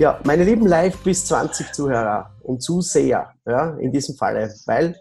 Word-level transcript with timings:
Ja, 0.00 0.18
meine 0.24 0.42
lieben 0.42 0.66
Live 0.66 0.98
bis 1.04 1.24
20 1.26 1.72
Zuhörer 1.72 2.34
und 2.42 2.60
Zuseher, 2.60 3.32
ja, 3.46 3.76
in 3.76 3.92
diesem 3.92 4.16
Falle, 4.16 4.52
weil 4.66 4.96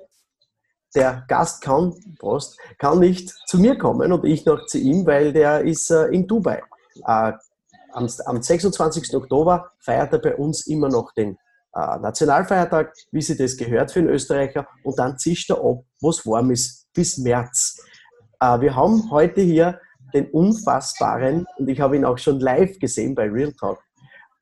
der 0.94 1.26
Gast 1.28 1.64
kann, 1.64 1.96
Prost, 2.20 2.60
kann 2.78 3.00
nicht 3.00 3.34
zu 3.48 3.58
mir 3.58 3.76
kommen 3.76 4.12
und 4.12 4.24
ich 4.24 4.46
noch 4.46 4.68
zu 4.68 4.78
ihm, 4.78 5.04
weil 5.08 5.34
der 5.34 5.62
ist 5.62 5.90
äh, 5.90 6.06
in 6.10 6.28
Dubai. 6.28 6.62
Äh, 7.08 7.34
am, 7.92 8.08
am 8.26 8.42
26. 8.44 9.16
Oktober 9.16 9.72
feiert 9.80 10.14
er 10.14 10.20
bei 10.20 10.36
uns 10.36 10.68
immer 10.68 10.90
noch 10.90 11.12
den 11.14 11.40
äh, 11.74 11.98
Nationalfeiertag, 11.98 12.94
wie 13.12 13.22
sie 13.24 13.36
das 13.36 13.58
gehört 13.58 13.92
für 13.92 14.00
einen 14.00 14.10
Österreicher, 14.10 14.68
und 14.84 15.00
dann 15.00 15.18
zischt 15.18 15.50
er 15.50 15.58
ab, 15.58 15.84
was 16.02 16.24
warm 16.24 16.52
ist, 16.52 16.86
bis 16.94 17.18
März. 17.18 17.80
Äh, 18.40 18.60
wir 18.62 18.76
haben 18.76 19.10
heute 19.10 19.42
hier 19.42 19.80
den 20.14 20.30
unfassbaren, 20.30 21.48
und 21.58 21.68
ich 21.68 21.80
habe 21.80 21.96
ihn 21.96 22.06
auch 22.06 22.20
schon 22.20 22.40
live 22.40 22.78
gesehen 22.78 23.16
bei 23.16 23.28
Real 23.28 23.54
Talk, 23.54 23.80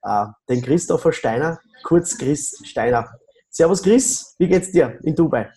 äh, 0.03 0.25
den 0.49 0.61
Christopher 0.61 1.11
Steiner, 1.11 1.59
kurz 1.83 2.17
Chris 2.17 2.61
Steiner. 2.63 3.09
Servus 3.49 3.83
Chris, 3.83 4.35
wie 4.39 4.47
geht's 4.47 4.71
dir 4.71 4.97
in 5.03 5.16
Dubai? 5.16 5.52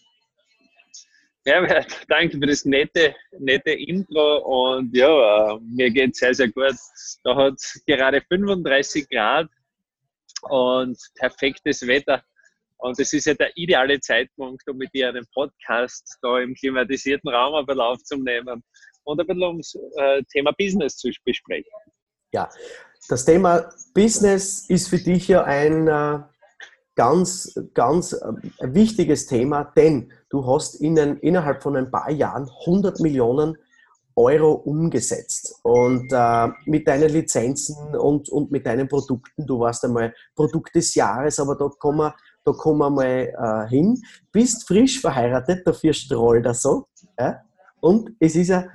Ja, 1.47 1.61
danke 2.09 2.39
für 2.39 2.47
das 2.47 2.65
nette, 2.65 3.15
nette 3.39 3.73
Intro 3.73 4.39
und 4.77 4.97
ja, 4.97 5.59
mir 5.61 5.91
geht 5.91 6.17
sehr, 6.17 6.35
sehr 6.35 6.49
gut. 6.49 6.75
Da 7.23 7.37
hat 7.37 7.61
gerade 7.87 8.23
35 8.23 9.09
Grad 9.11 9.49
und 10.49 10.99
perfektes 11.17 11.87
Wetter. 11.87 12.23
Und 12.79 12.99
es 12.99 13.13
ist 13.13 13.27
ja 13.27 13.35
der 13.35 13.51
ideale 13.57 14.01
Zeitpunkt, 14.01 14.67
um 14.69 14.77
mit 14.79 14.93
dir 14.95 15.11
einen 15.11 15.27
Podcast 15.35 16.19
da 16.23 16.41
im 16.41 16.55
klimatisierten 16.55 17.31
Raum 17.31 17.55
ein 17.55 17.67
bisschen 17.67 17.81
aufzunehmen 17.81 18.63
und 19.05 19.21
ein 19.21 19.27
bisschen 19.27 19.43
ums 19.43 19.75
äh, 19.97 20.23
Thema 20.33 20.53
Business 20.53 20.97
zu 20.97 21.11
besprechen. 21.25 21.71
Ja, 22.35 22.51
das 23.09 23.25
Thema 23.25 23.71
Business 23.95 24.69
ist 24.69 24.89
für 24.89 24.99
dich 24.99 25.29
ja 25.29 25.45
ein 25.45 25.87
äh, 25.87 26.19
ganz, 26.97 27.55
ganz 27.75 28.13
äh, 28.13 28.75
wichtiges 28.75 29.29
Thema, 29.29 29.63
denn 29.77 30.13
du 30.31 30.45
hast 30.45 30.81
in, 30.81 30.97
innerhalb 30.97 31.63
von 31.63 31.77
ein 31.77 31.93
paar 31.93 32.11
Jahren 32.11 32.51
100 32.67 32.99
Millionen 32.99 33.57
Euro 34.17 34.51
umgesetzt. 34.51 35.61
Und 35.63 36.09
äh, 36.11 36.49
mit 36.67 36.89
deinen 36.89 37.09
Lizenzen 37.09 37.95
und, 37.95 38.29
und 38.31 38.51
mit 38.51 38.67
deinen 38.67 38.89
Produkten, 38.89 39.47
du 39.47 39.61
warst 39.61 39.85
einmal 39.85 40.13
Produkt 40.35 40.75
des 40.75 40.93
Jahres, 40.97 41.39
aber 41.39 41.55
da 41.55 41.69
kommen 41.79 41.99
wir, 41.99 42.17
da 42.45 42.51
kommen 42.51 42.81
wir 42.81 42.91
mal 42.91 43.07
äh, 43.07 43.69
hin. 43.69 44.03
Bist 44.33 44.67
frisch 44.67 45.01
verheiratet, 45.01 45.65
dafür 45.65 45.93
strahlt 45.93 46.47
er 46.47 46.55
so. 46.55 46.89
Ja? 47.17 47.43
Und 47.79 48.11
es 48.19 48.35
ist 48.35 48.49
ja, 48.49 48.67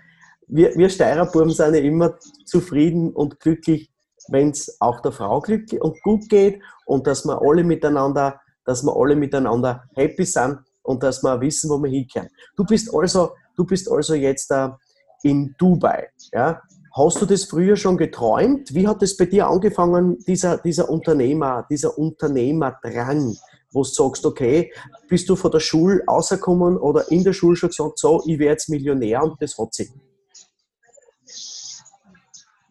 wir, 0.50 0.76
wir 0.76 0.90
Steirerbuben 0.90 1.52
sind 1.52 1.76
ja 1.76 1.82
immer 1.82 2.16
zufrieden 2.46 3.12
und 3.12 3.40
glücklich, 3.40 3.90
wenn 4.28 4.50
es 4.50 4.76
auch 4.82 5.00
der 5.02 5.12
Frau 5.12 5.40
glücklich 5.40 5.82
und 5.82 6.02
gut 6.02 6.28
geht 6.30 6.62
und 6.86 7.08
dass 7.08 7.26
wir 7.26 7.42
alle 7.42 7.64
miteinander, 7.64 8.42
dass 8.66 8.84
wir 8.84 8.96
alle 8.96 9.16
miteinander 9.16 9.84
happy 9.96 10.26
sind 10.26 10.60
und 10.82 11.04
dass 11.04 11.24
wir 11.24 11.40
wissen, 11.40 11.70
wo 11.70 11.78
wir 11.82 11.90
hinkommen. 11.90 12.30
Du 12.56 12.66
bist 12.66 12.94
also, 12.94 13.32
du 13.56 13.64
bist 13.64 13.90
also 13.90 14.16
jetzt 14.16 14.50
da 14.50 14.78
in 15.24 15.56
Dubai. 15.58 16.10
Ja? 16.34 16.62
Hast 16.96 17.22
du 17.22 17.26
das 17.26 17.44
früher 17.46 17.76
schon 17.76 17.98
geträumt? 17.98 18.74
Wie 18.74 18.88
hat 18.88 19.04
es 19.04 19.16
bei 19.16 19.26
dir 19.26 19.48
angefangen, 19.48 20.18
dieser, 20.26 20.58
dieser 20.58 20.90
Unternehmer, 20.90 21.66
dieser 21.70 21.98
Unternehmerdrang, 21.98 23.36
wo 23.72 23.84
du 23.84 23.88
sagst, 23.88 24.26
okay, 24.26 24.74
bist 25.08 25.30
du 25.30 25.36
von 25.36 25.52
der 25.52 25.60
Schule 25.60 26.04
rausgekommen 26.08 26.78
oder 26.78 27.12
in 27.12 27.24
der 27.24 27.34
Schule 27.34 27.56
schon 27.56 27.70
gesagt, 27.70 28.00
so, 28.00 28.24
ich 28.26 28.40
werde 28.40 28.54
jetzt 28.54 28.70
Millionär 28.70 29.24
und 29.24 29.40
das 29.40 29.58
hat 29.58 29.76
sich? 29.76 29.92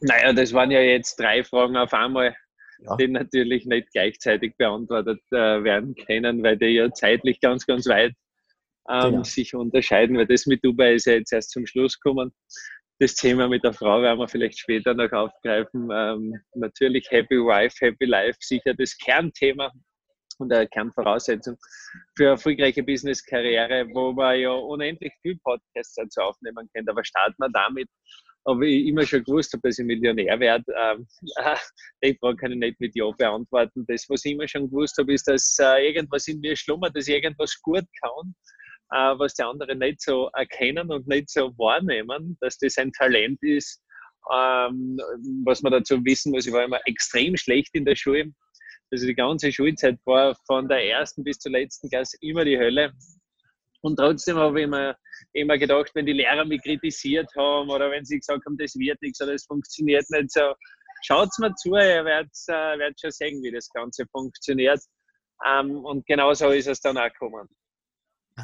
Naja, 0.00 0.32
das 0.32 0.52
waren 0.52 0.70
ja 0.70 0.80
jetzt 0.80 1.16
drei 1.18 1.42
Fragen 1.42 1.76
auf 1.76 1.92
einmal, 1.92 2.36
ja. 2.80 2.96
die 2.96 3.08
natürlich 3.08 3.66
nicht 3.66 3.90
gleichzeitig 3.92 4.56
beantwortet 4.56 5.20
äh, 5.30 5.62
werden 5.64 5.94
können, 5.94 6.42
weil 6.42 6.56
die 6.56 6.66
ja 6.66 6.92
zeitlich 6.92 7.40
ganz, 7.40 7.66
ganz 7.66 7.86
weit 7.86 8.12
ähm, 8.88 9.10
genau. 9.10 9.22
sich 9.24 9.54
unterscheiden, 9.54 10.16
weil 10.16 10.26
das 10.26 10.46
mit 10.46 10.64
Dubai 10.64 10.94
ist 10.94 11.06
ja 11.06 11.14
jetzt 11.14 11.32
erst 11.32 11.50
zum 11.50 11.66
Schluss 11.66 11.98
gekommen. 11.98 12.32
Das 13.00 13.14
Thema 13.14 13.48
mit 13.48 13.62
der 13.62 13.72
Frau 13.72 14.02
werden 14.02 14.18
wir 14.18 14.28
vielleicht 14.28 14.58
später 14.58 14.94
noch 14.94 15.12
aufgreifen. 15.12 15.88
Ähm, 15.92 16.34
natürlich 16.54 17.08
Happy 17.10 17.36
Wife, 17.36 17.76
Happy 17.80 18.06
Life, 18.06 18.38
sicher 18.40 18.74
das 18.74 18.96
Kernthema 18.98 19.72
und 20.38 20.52
eine 20.52 20.68
Kernvoraussetzung 20.68 21.56
für 22.16 22.24
eine 22.24 22.30
erfolgreiche 22.32 22.82
Business-Karriere, 22.82 23.88
wo 23.92 24.12
man 24.12 24.38
ja 24.38 24.50
unendlich 24.50 25.12
viel 25.22 25.38
Podcasts 25.38 25.94
dazu 25.94 26.20
aufnehmen 26.20 26.68
kann. 26.74 26.88
Aber 26.88 27.04
starten 27.04 27.36
wir 27.38 27.50
damit, 27.50 27.88
aber 28.44 28.62
ich 28.62 28.86
immer 28.86 29.04
schon 29.04 29.24
gewusst 29.24 29.52
habe, 29.52 29.68
dass 29.68 29.78
ich 29.78 29.84
Millionär 29.84 30.40
werde. 30.40 30.64
Ähm, 30.76 31.06
die 32.02 32.16
Frage 32.18 32.36
kann 32.36 32.52
ich 32.52 32.58
nicht 32.58 32.80
mit 32.80 32.94
Ja 32.94 33.10
beantworten. 33.10 33.84
Das, 33.86 34.06
was 34.08 34.24
ich 34.24 34.32
immer 34.32 34.48
schon 34.48 34.70
gewusst 34.70 34.96
habe, 34.98 35.12
ist, 35.12 35.28
dass 35.28 35.56
äh, 35.60 35.88
irgendwas 35.88 36.26
in 36.28 36.40
mir 36.40 36.56
schlummert, 36.56 36.96
dass 36.96 37.08
ich 37.08 37.14
irgendwas 37.14 37.60
gut 37.60 37.84
kann, 38.02 38.34
äh, 38.92 39.18
was 39.18 39.34
die 39.34 39.42
anderen 39.42 39.78
nicht 39.78 40.00
so 40.00 40.30
erkennen 40.32 40.90
und 40.90 41.06
nicht 41.06 41.30
so 41.30 41.50
wahrnehmen, 41.58 42.38
dass 42.40 42.58
das 42.58 42.78
ein 42.78 42.92
Talent 42.92 43.38
ist. 43.42 43.82
Ähm, 44.32 44.98
was 45.44 45.62
man 45.62 45.72
dazu 45.72 46.04
wissen 46.04 46.32
muss, 46.32 46.46
ich 46.46 46.52
war 46.52 46.64
immer 46.64 46.80
extrem 46.86 47.36
schlecht 47.36 47.74
in 47.74 47.84
der 47.84 47.96
Schule. 47.96 48.32
Also 48.90 49.06
die 49.06 49.14
ganze 49.14 49.52
Schulzeit 49.52 49.98
war 50.04 50.34
von 50.46 50.68
der 50.68 50.84
ersten 50.84 51.22
bis 51.22 51.38
zur 51.38 51.52
letzten 51.52 51.88
Klasse 51.90 52.16
immer 52.20 52.44
die 52.44 52.58
Hölle. 52.58 52.92
Und 53.80 53.96
trotzdem 53.96 54.36
habe 54.36 54.62
ich 54.62 54.66
mir 54.66 54.96
immer 55.32 55.56
gedacht, 55.58 55.90
wenn 55.94 56.06
die 56.06 56.12
Lehrer 56.12 56.44
mich 56.44 56.62
kritisiert 56.62 57.30
haben 57.36 57.70
oder 57.70 57.90
wenn 57.90 58.04
sie 58.04 58.18
gesagt 58.18 58.44
haben, 58.46 58.56
das 58.56 58.74
wird 58.76 59.00
nichts 59.02 59.20
oder 59.20 59.32
das 59.32 59.44
funktioniert 59.44 60.04
nicht 60.10 60.32
so, 60.32 60.52
schaut 61.02 61.28
mir 61.38 61.54
zu, 61.54 61.70
ihr 61.70 62.04
werdet, 62.04 62.32
äh, 62.48 62.78
werdet 62.78 63.00
schon 63.00 63.10
sehen, 63.10 63.42
wie 63.42 63.52
das 63.52 63.68
Ganze 63.70 64.04
funktioniert. 64.10 64.80
Ähm, 65.46 65.84
und 65.84 66.04
genau 66.06 66.34
so 66.34 66.48
ist 66.50 66.66
es 66.66 66.80
dann 66.80 66.98
auch 66.98 67.12
gekommen. 67.12 67.48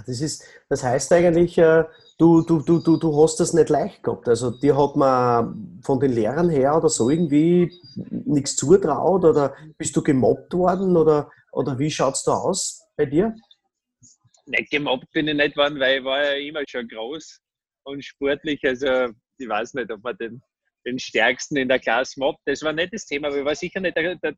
Das, 0.06 0.20
ist, 0.20 0.44
das 0.68 0.82
heißt 0.82 1.12
eigentlich, 1.12 1.56
äh, 1.58 1.84
du, 2.18 2.42
du, 2.42 2.60
du, 2.62 2.80
du, 2.80 2.96
du 2.96 3.22
hast 3.22 3.38
das 3.38 3.52
nicht 3.52 3.68
leicht 3.68 4.02
gehabt. 4.02 4.28
Also 4.28 4.50
dir 4.50 4.76
hat 4.76 4.96
man 4.96 5.80
von 5.82 6.00
den 6.00 6.12
Lehrern 6.12 6.50
her 6.50 6.76
oder 6.76 6.88
so 6.88 7.10
irgendwie 7.10 7.72
nichts 8.10 8.56
zutraut 8.56 9.24
oder 9.24 9.54
bist 9.78 9.94
du 9.96 10.02
gemobbt 10.02 10.52
worden 10.54 10.96
oder, 10.96 11.30
oder 11.52 11.78
wie 11.78 11.90
schaut 11.90 12.14
es 12.14 12.24
da 12.24 12.32
aus 12.32 12.82
bei 12.96 13.06
dir? 13.06 13.34
nicht 14.46 14.70
gemobbt 14.70 15.10
bin 15.12 15.28
ich 15.28 15.34
nicht 15.34 15.56
worden, 15.56 15.80
weil 15.80 15.98
ich 15.98 16.04
war 16.04 16.22
ja 16.22 16.32
immer 16.34 16.62
schon 16.68 16.88
groß 16.88 17.40
und 17.84 18.04
sportlich. 18.04 18.60
Also 18.64 19.08
ich 19.38 19.48
weiß 19.48 19.74
nicht, 19.74 19.90
ob 19.90 20.02
man 20.02 20.16
den, 20.18 20.42
den 20.86 20.98
Stärksten 20.98 21.56
in 21.56 21.68
der 21.68 21.78
Klasse 21.78 22.18
mobbt. 22.20 22.40
Das 22.46 22.62
war 22.62 22.72
nicht 22.72 22.92
das 22.92 23.06
Thema, 23.06 23.28
aber 23.28 23.38
ich 23.38 23.44
war 23.44 23.54
sicher 23.54 23.80
nicht 23.80 23.96
der, 23.96 24.16
der, 24.16 24.34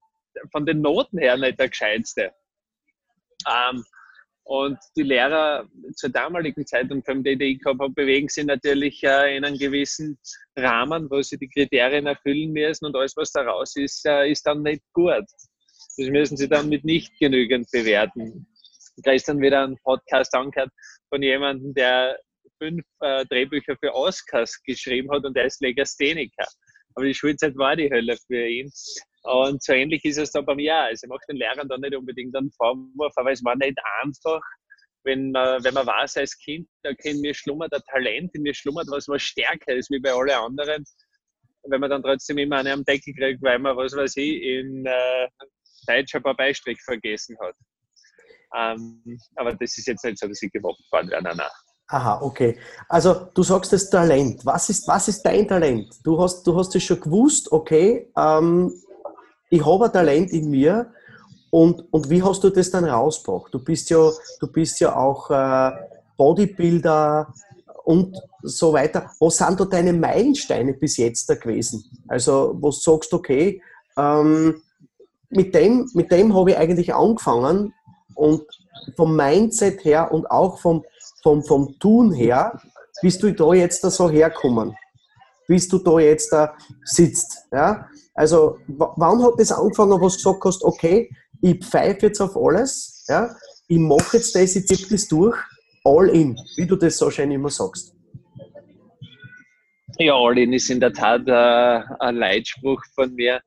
von 0.53 0.67
den 0.67 0.81
Noten 0.81 1.19
her 1.19 1.37
nicht 1.37 1.59
der 1.59 1.69
Gescheitste. 1.69 2.33
Ähm, 3.49 3.85
und 4.47 4.79
die 4.97 5.03
Lehrer 5.03 5.69
zur 5.95 6.11
damaligen 6.11 6.67
Zeit 6.67 6.91
und 6.91 7.05
vom 7.05 7.23
DDI 7.23 7.59
gehabt 7.59 7.81
haben, 7.81 7.95
bewegen 7.95 8.29
sich 8.29 8.45
natürlich 8.45 9.03
äh, 9.03 9.37
in 9.37 9.45
einem 9.45 9.59
gewissen 9.59 10.19
Rahmen, 10.57 11.11
wo 11.11 11.21
sie 11.23 11.37
die 11.37 11.49
Kriterien 11.49 12.07
erfüllen 12.07 12.53
müssen 12.53 12.87
und 12.87 12.97
alles, 12.97 13.17
was 13.17 13.33
daraus 13.33 13.77
ist, 13.77 14.07
äh, 14.07 14.31
ist 14.31 14.47
dann 14.47 14.63
nicht 14.63 14.83
gut. 14.93 15.25
Das 15.99 16.09
müssen 16.09 16.37
sie 16.37 16.49
dann 16.49 16.69
mit 16.69 16.85
nicht 16.85 17.19
genügend 17.19 17.71
bewerten 17.71 18.47
gestern 19.03 19.41
wieder 19.41 19.65
einen 19.65 19.77
Podcast 19.79 20.35
angehört 20.35 20.71
von 21.09 21.23
jemandem, 21.23 21.75
der 21.75 22.19
fünf 22.59 22.85
äh, 23.01 23.25
Drehbücher 23.27 23.77
für 23.79 23.95
Oscars 23.95 24.63
geschrieben 24.63 25.11
hat 25.11 25.25
und 25.25 25.37
der 25.37 25.47
ist 25.47 25.61
Legastheniker. 25.61 26.47
Aber 26.95 27.05
die 27.05 27.15
Schulzeit 27.15 27.57
war 27.57 27.77
die 27.77 27.91
Hölle 27.91 28.17
für 28.27 28.47
ihn. 28.47 28.73
Und 29.27 29.63
so 29.63 29.73
ähnlich 29.73 30.05
ist 30.05 30.19
es 30.19 30.31
da 30.31 30.41
bei 30.41 30.55
mir. 30.55 30.75
Also 30.75 31.05
ich 31.05 31.09
mache 31.09 31.25
den 31.29 31.37
Lehrern 31.37 31.69
da 31.69 31.77
nicht 31.79 31.97
unbedingt 31.97 32.37
einen 32.37 32.51
Vorwurf, 32.53 33.13
aber 33.17 33.33
es 33.33 33.45
war 33.45 33.57
nicht 33.57 33.77
einfach, 34.03 34.41
wenn 35.05 35.33
man, 35.33 35.63
wenn 35.65 35.75
man 35.75 35.87
weiß 35.87 36.17
als 36.19 36.37
Kind, 36.39 36.69
okay, 36.85 37.11
in 37.11 37.21
mir 37.21 37.35
schlummert 37.35 37.73
ein 37.73 37.83
Talent, 37.91 38.35
in 38.35 38.43
mir 38.43 38.55
schlummert 38.55 38.87
was, 38.89 39.09
was 39.09 39.23
stärker 39.23 39.75
ist 39.75 39.91
wie 39.91 40.01
bei 40.01 40.13
allen 40.13 40.31
anderen. 40.31 40.85
Wenn 41.69 41.81
man 41.81 41.91
dann 41.91 42.03
trotzdem 42.03 42.39
immer 42.39 42.59
eine 42.59 42.73
am 42.73 42.85
Deckel 42.85 43.15
kriegt, 43.15 43.43
weil 43.43 43.59
man, 43.59 43.77
was 43.77 43.97
weiß 43.97 44.17
ich, 44.17 44.43
in 44.43 44.87
äh, 44.87 45.29
Deutsch 45.89 46.15
ein 46.15 46.23
paar 46.23 46.37
Beistriche 46.37 46.81
vergessen 46.85 47.37
hat. 47.41 47.55
Ähm, 48.57 49.19
aber 49.35 49.55
das 49.55 49.77
ist 49.77 49.89
jetzt 49.89 50.05
nicht 50.05 50.19
so, 50.19 50.29
dass 50.29 50.43
ich 50.43 50.53
gemobbt 50.53 50.83
worden 50.93 51.11
wäre. 51.11 51.23
Nein, 51.23 51.37
nein. 51.37 51.51
Aha, 51.89 52.21
okay. 52.21 52.59
Also 52.89 53.29
du 53.33 53.43
sagst 53.43 53.73
das 53.73 53.91
Talent. 53.91 54.45
Was 54.45 54.69
ist, 54.71 54.89
was 54.89 55.09
ist 55.09 55.23
dein 55.23 55.47
Talent? 55.47 55.89
Du 56.05 56.21
hast, 56.21 56.45
du 56.45 56.57
hast 56.57 56.75
es 56.75 56.83
schon 56.83 57.01
gewusst, 57.01 57.51
okay, 57.53 58.11
ähm, 58.17 58.73
ich 59.51 59.65
habe 59.65 59.87
ein 59.87 59.93
Talent 59.93 60.31
in 60.33 60.51
mir 60.51 60.93
und, 61.51 61.85
und 61.93 62.11
wie 62.11 62.23
hast 62.23 62.43
du 62.45 62.51
das 62.51 62.71
dann 62.71 62.85
rausgebracht? 62.85 63.53
Du 63.55 63.59
bist 63.59 63.91
ja, 63.91 64.11
du 64.41 64.47
bist 64.47 64.81
ja 64.81 64.97
auch 64.97 65.31
äh, 65.31 65.73
Bodybuilder 66.17 67.33
und 67.85 68.17
so 68.43 68.73
weiter. 68.73 69.11
Was 69.21 69.39
sind 69.39 69.61
da 69.61 69.65
deine 69.65 69.93
Meilensteine 69.93 70.75
bis 70.75 70.97
jetzt 70.97 71.31
da 71.31 71.35
gewesen? 71.35 71.85
Also, 72.09 72.57
wo 72.61 72.71
du 72.71 72.77
sagst, 72.77 73.15
okay, 73.15 73.63
ähm, 73.97 74.63
mit 75.31 75.55
dem, 75.55 75.89
mit 75.95 76.11
dem 76.11 76.35
habe 76.35 76.51
ich 76.51 76.57
eigentlich 76.57 76.95
angefangen 76.95 77.73
und 78.15 78.43
vom 78.97 79.17
Mindset 79.17 79.85
her 79.85 80.13
und 80.13 80.31
auch 80.31 80.59
vom, 80.59 80.85
vom, 81.23 81.43
vom 81.43 81.79
Tun 81.79 82.13
her 82.13 82.61
bist 83.03 83.23
du 83.23 83.33
da 83.33 83.53
jetzt 83.53 83.85
da 83.85 83.91
so 83.91 84.11
herkommen, 84.11 84.77
bis 85.47 85.69
du 85.69 85.79
da 85.79 85.99
jetzt 85.99 86.33
da 86.33 86.55
sitzt. 86.85 87.47
Ja? 87.53 87.89
Also, 88.17 88.59
wann 88.67 89.23
hat 89.23 89.35
das 89.39 89.53
angefangen, 89.53 89.93
wo 89.93 90.09
du 90.09 90.15
gesagt 90.15 90.43
hast, 90.43 90.65
okay, 90.65 91.11
ich 91.43 91.63
pfeife 91.63 92.07
jetzt 92.07 92.21
auf 92.21 92.35
alles, 92.35 93.05
ja? 93.09 93.29
ich 93.69 93.79
mache 93.79 94.17
jetzt 94.17 94.35
das, 94.35 94.57
ich 94.57 94.67
ziehe 94.67 94.89
das 94.89 95.07
durch, 95.07 95.37
all 95.85 96.09
in, 96.09 96.37
wie 96.57 96.67
du 96.67 96.77
das 96.77 96.97
so 96.97 97.11
schön 97.11 97.31
immer 97.31 97.51
sagst. 97.51 97.95
Ja, 99.99 100.15
all 100.15 100.39
in 100.39 100.53
ist 100.53 100.71
in 100.71 100.81
der 100.81 100.93
Tat 100.93 101.27
äh, 101.27 101.83
ein 102.01 102.17
Leitspruch 102.17 102.83
von 102.95 103.15
mir. 103.15 103.41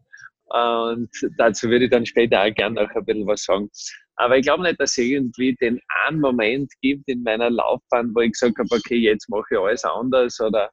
Und 0.46 1.10
dazu 1.38 1.70
würde 1.70 1.86
ich 1.86 1.92
dann 1.92 2.06
später 2.06 2.42
auch 2.42 2.54
gerne 2.54 2.84
noch 2.84 2.90
ein 2.96 3.06
bisschen 3.06 3.28
was 3.28 3.44
sagen. 3.44 3.70
Aber 4.16 4.38
ich 4.38 4.44
glaube 4.44 4.64
nicht, 4.64 4.80
dass 4.80 4.92
es 4.92 4.98
irgendwie 4.98 5.56
den 5.56 5.80
einen 6.06 6.20
Moment 6.20 6.72
gibt 6.82 7.08
in 7.08 7.24
meiner 7.24 7.50
Laufbahn, 7.50 8.12
wo 8.16 8.22
ich 8.22 8.32
gesagt 8.32 8.58
habe, 8.58 8.70
okay, 8.72 8.98
jetzt 8.98 9.30
mache 9.30 9.46
ich 9.52 9.60
alles 9.60 9.86
anders 9.86 10.40
oder, 10.40 10.70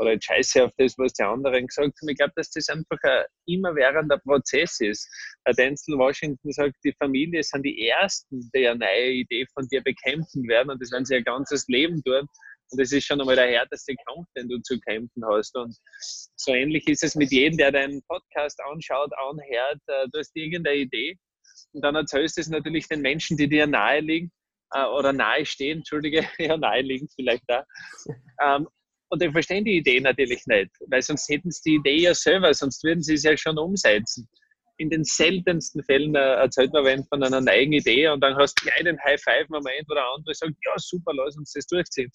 oder 0.00 0.12
jetzt 0.12 0.24
scheiße 0.24 0.64
auf 0.64 0.72
das, 0.78 0.96
was 0.96 1.12
die 1.12 1.22
anderen 1.22 1.66
gesagt 1.66 1.94
haben. 2.00 2.08
Ich 2.08 2.16
glaube, 2.16 2.32
dass 2.34 2.50
das 2.50 2.68
einfach 2.68 2.98
ein 3.02 3.24
immerwährender 3.46 4.18
Prozess 4.18 4.80
ist. 4.80 5.06
Herr 5.44 5.54
Denzel 5.54 5.98
Washington 5.98 6.52
sagt, 6.52 6.76
die 6.84 6.94
Familie 6.98 7.42
sind 7.42 7.62
die 7.64 7.88
Ersten, 7.88 8.50
die 8.54 8.66
eine 8.66 8.78
neue 8.78 9.12
Idee 9.12 9.46
von 9.52 9.68
dir 9.68 9.82
bekämpfen 9.82 10.48
werden 10.48 10.70
und 10.70 10.80
das 10.80 10.90
werden 10.90 11.04
sie 11.04 11.14
ihr 11.14 11.22
ganzes 11.22 11.66
Leben 11.68 12.02
tun. 12.02 12.26
Und 12.72 12.80
das 12.80 12.92
ist 12.92 13.04
schon 13.04 13.20
einmal 13.20 13.36
der 13.36 13.48
härteste 13.48 13.94
Kampf, 14.06 14.28
den 14.36 14.48
du 14.48 14.58
zu 14.62 14.78
kämpfen 14.80 15.24
hast. 15.26 15.56
Und 15.56 15.76
so 16.36 16.52
ähnlich 16.52 16.86
ist 16.86 17.02
es 17.02 17.16
mit 17.16 17.32
jedem, 17.32 17.58
der 17.58 17.72
deinen 17.72 18.00
Podcast 18.04 18.60
anschaut, 18.62 19.12
anhört. 19.16 19.80
Äh, 19.86 20.06
du 20.12 20.18
hast 20.20 20.30
irgendeine 20.34 20.76
Idee 20.76 21.18
und 21.72 21.84
dann 21.84 21.96
erzählst 21.96 22.36
du 22.36 22.40
es 22.40 22.48
natürlich 22.48 22.88
den 22.88 23.02
Menschen, 23.02 23.36
die 23.36 23.48
dir 23.48 23.66
nahe 23.66 24.00
liegen 24.00 24.30
äh, 24.72 24.84
oder 24.84 25.12
nahe 25.12 25.44
stehen, 25.44 25.78
Entschuldige, 25.78 26.24
ja, 26.38 26.56
nahe 26.56 26.82
liegen 26.82 27.08
vielleicht 27.14 27.44
da. 27.48 27.66
Und 29.10 29.20
die 29.20 29.30
verstehen 29.30 29.64
die 29.64 29.76
Idee 29.76 30.00
natürlich 30.00 30.46
nicht, 30.46 30.70
weil 30.86 31.02
sonst 31.02 31.28
hätten 31.28 31.50
sie 31.50 31.62
die 31.64 31.74
Idee 31.76 32.02
ja 32.02 32.14
selber, 32.14 32.54
sonst 32.54 32.82
würden 32.84 33.02
sie 33.02 33.14
es 33.14 33.24
ja 33.24 33.36
schon 33.36 33.58
umsetzen 33.58 34.28
in 34.80 34.88
den 34.88 35.04
seltensten 35.04 35.84
Fällen 35.84 36.14
äh, 36.14 36.36
erzählt 36.36 36.72
man 36.72 36.84
wenn 36.86 37.04
von 37.04 37.22
einer 37.22 37.42
neuen 37.42 37.72
Idee 37.72 38.08
und 38.08 38.20
dann 38.22 38.34
hast 38.36 38.58
du 38.62 38.82
den 38.82 38.98
High-Five-Moment, 38.98 39.86
wo 39.86 39.94
der 39.94 40.06
andere 40.16 40.34
sagt, 40.34 40.54
ja 40.64 40.72
super, 40.78 41.12
lass 41.14 41.36
uns 41.36 41.52
das 41.52 41.66
durchziehen. 41.66 42.10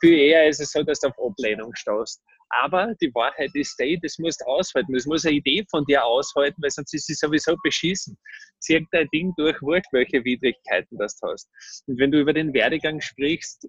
Viel 0.00 0.18
eher 0.18 0.48
ist 0.48 0.60
es 0.60 0.72
so, 0.72 0.82
dass 0.82 1.00
du 1.00 1.08
auf 1.08 1.18
Ablehnung 1.18 1.74
stehst. 1.74 2.22
Aber 2.48 2.94
die 3.02 3.14
Wahrheit 3.14 3.50
ist 3.52 3.78
die, 3.78 3.98
das 4.02 4.18
musst 4.18 4.40
du 4.40 4.46
aushalten. 4.46 4.94
Das 4.94 5.04
muss 5.04 5.26
eine 5.26 5.36
Idee 5.36 5.64
von 5.70 5.84
dir 5.84 6.02
aushalten, 6.04 6.62
weil 6.62 6.70
sonst 6.70 6.94
ist 6.94 7.06
sie 7.06 7.14
sowieso 7.14 7.54
beschissen. 7.62 8.16
Zieh 8.60 8.86
dein 8.90 9.08
Ding 9.08 9.34
durch, 9.36 9.60
wurscht, 9.60 9.92
welche 9.92 10.24
Widrigkeiten 10.24 10.96
das 10.96 11.18
du 11.18 11.28
hast. 11.28 11.50
Und 11.86 11.98
wenn 11.98 12.12
du 12.12 12.20
über 12.20 12.32
den 12.32 12.54
Werdegang 12.54 13.02
sprichst, 13.02 13.68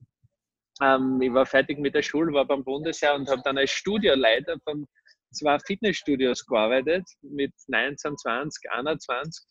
ähm, 0.81 1.22
ich 1.22 1.33
war 1.33 1.45
fertig 1.45 1.80
mit 1.80 1.95
der 1.95 2.01
Schule, 2.01 2.33
war 2.33 2.45
beim 2.45 2.63
Bundesjahr 2.63 3.16
und 3.16 3.30
habe 3.30 3.42
dann 3.44 3.57
als 3.57 3.72
Studioleiter 3.72 4.57
von 4.63 4.88
zwei 5.31 5.57
Fitnessstudios 5.60 6.45
gearbeitet 6.45 7.07
mit 7.22 7.54
19, 7.68 8.18
20, 8.18 8.72
21, 8.72 9.45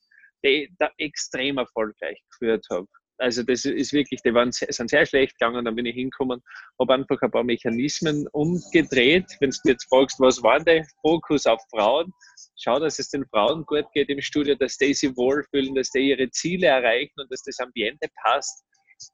die 0.45 0.75
da 0.79 0.91
extrem 0.99 1.59
erfolgreich 1.59 2.21
geführt 2.31 2.67
habe. 2.71 2.87
Also 3.19 3.45
das 3.45 3.65
ist 3.65 3.93
wirklich, 3.93 4.21
die 4.23 4.35
waren, 4.35 4.51
sind 4.51 4.91
sehr 4.91 5.07
schlecht 5.07 5.39
gegangen, 5.39 5.65
dann 5.65 5.77
bin 5.77 5.87
ich 5.87 5.95
hingekommen, 5.95 6.43
habe 6.81 6.95
einfach 6.95 7.21
ein 7.23 7.31
paar 7.31 7.45
Mechanismen 7.45 8.27
umgedreht. 8.33 9.27
Wenn 9.39 9.51
du 9.51 9.57
jetzt 9.65 9.89
fragst, 9.89 10.19
was 10.19 10.43
war 10.43 10.59
der 10.59 10.85
Fokus 11.01 11.47
auf 11.47 11.61
Frauen? 11.71 12.13
Schau, 12.57 12.81
dass 12.81 12.99
es 12.99 13.11
den 13.11 13.25
Frauen 13.27 13.65
gut 13.67 13.87
geht 13.95 14.09
im 14.09 14.21
Studio, 14.21 14.57
dass 14.57 14.77
die 14.77 14.95
sich 14.95 15.17
wohlfühlen, 15.17 15.77
dass 15.77 15.91
die 15.91 16.11
ihre 16.11 16.29
Ziele 16.31 16.67
erreichen 16.67 17.15
und 17.21 17.31
dass 17.31 17.43
das 17.43 17.61
Ambiente 17.61 18.09
passt. 18.25 18.65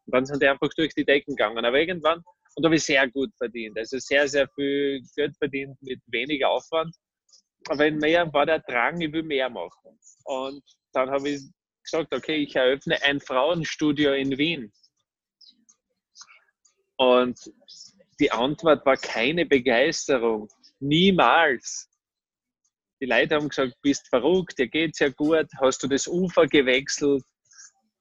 Und 0.06 0.14
dann 0.14 0.26
sind 0.26 0.42
die 0.42 0.48
einfach 0.48 0.70
durch 0.76 0.94
die 0.94 1.04
Decken 1.04 1.36
gegangen. 1.36 1.64
Aber 1.64 1.78
irgendwann 1.78 2.22
und 2.56 2.64
da 2.64 2.68
habe 2.68 2.76
ich 2.76 2.84
sehr 2.84 3.08
gut 3.08 3.30
verdient. 3.36 3.78
Also 3.78 3.98
sehr, 3.98 4.26
sehr 4.28 4.48
viel 4.48 5.02
Geld 5.16 5.36
verdient 5.36 5.80
mit 5.82 6.00
wenig 6.06 6.44
Aufwand. 6.44 6.94
Aber 7.68 7.86
in 7.86 7.98
mir 7.98 8.28
war 8.32 8.46
der 8.46 8.60
Drang, 8.60 9.00
ich 9.00 9.12
will 9.12 9.22
mehr 9.22 9.48
machen. 9.48 9.98
Und 10.24 10.62
dann 10.92 11.10
habe 11.10 11.28
ich 11.30 11.42
gesagt, 11.84 12.12
okay, 12.12 12.36
ich 12.36 12.56
eröffne 12.56 13.00
ein 13.02 13.20
Frauenstudio 13.20 14.14
in 14.14 14.36
Wien. 14.36 14.72
Und 16.96 17.38
die 18.18 18.30
Antwort 18.30 18.84
war 18.84 18.96
keine 18.96 19.46
Begeisterung. 19.46 20.48
Niemals. 20.80 21.88
Die 23.00 23.06
Leute 23.06 23.36
haben 23.36 23.48
gesagt, 23.48 23.74
bist 23.80 24.08
verrückt, 24.08 24.58
dir 24.58 24.68
geht's 24.68 24.98
ja 24.98 25.08
gut, 25.08 25.46
hast 25.58 25.82
du 25.82 25.88
das 25.88 26.06
Ufer 26.06 26.46
gewechselt, 26.46 27.24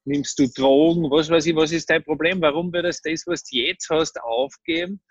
nimmst 0.06 0.40
du 0.40 0.48
Drogen, 0.48 1.10
was 1.12 1.30
weiß 1.30 1.46
ich, 1.46 1.56
was 1.56 1.72
ist 1.72 1.90
dein 1.90 2.04
Problem? 2.04 2.42
Warum 2.42 2.74
würdest 2.74 3.06
du 3.06 3.12
das, 3.12 3.26
was 3.28 3.44
du 3.44 3.58
jetzt 3.58 3.90
hast, 3.90 4.20
aufgeben 4.22 5.02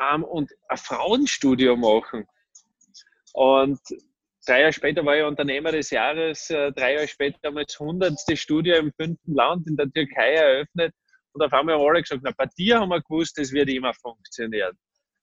ähm, 0.00 0.24
und 0.24 0.50
ein 0.68 0.76
Frauenstudio 0.76 1.76
machen? 1.76 2.26
Und 3.32 3.80
drei 4.46 4.60
Jahre 4.60 4.72
später 4.72 5.04
war 5.04 5.16
ich 5.16 5.24
Unternehmer 5.24 5.72
des 5.72 5.90
Jahres, 5.90 6.50
äh, 6.50 6.72
drei 6.72 6.94
Jahre 6.94 7.08
später 7.08 7.38
haben 7.44 7.56
wir 7.56 7.64
das 7.64 7.78
hundertste 7.78 8.36
Studio 8.36 8.76
im 8.76 8.92
fünften 8.92 9.34
Land 9.34 9.66
in 9.66 9.76
der 9.76 9.90
Türkei 9.90 10.34
eröffnet 10.34 10.94
und 11.32 11.42
auf 11.42 11.52
einmal 11.52 11.74
haben 11.74 11.84
alle 11.84 12.02
gesagt, 12.02 12.22
na, 12.22 12.32
bei 12.36 12.46
dir 12.56 12.78
haben 12.78 12.90
wir 12.90 13.02
gewusst, 13.02 13.36
das 13.38 13.52
wird 13.52 13.68
immer 13.68 13.92
funktionieren. 13.94 14.78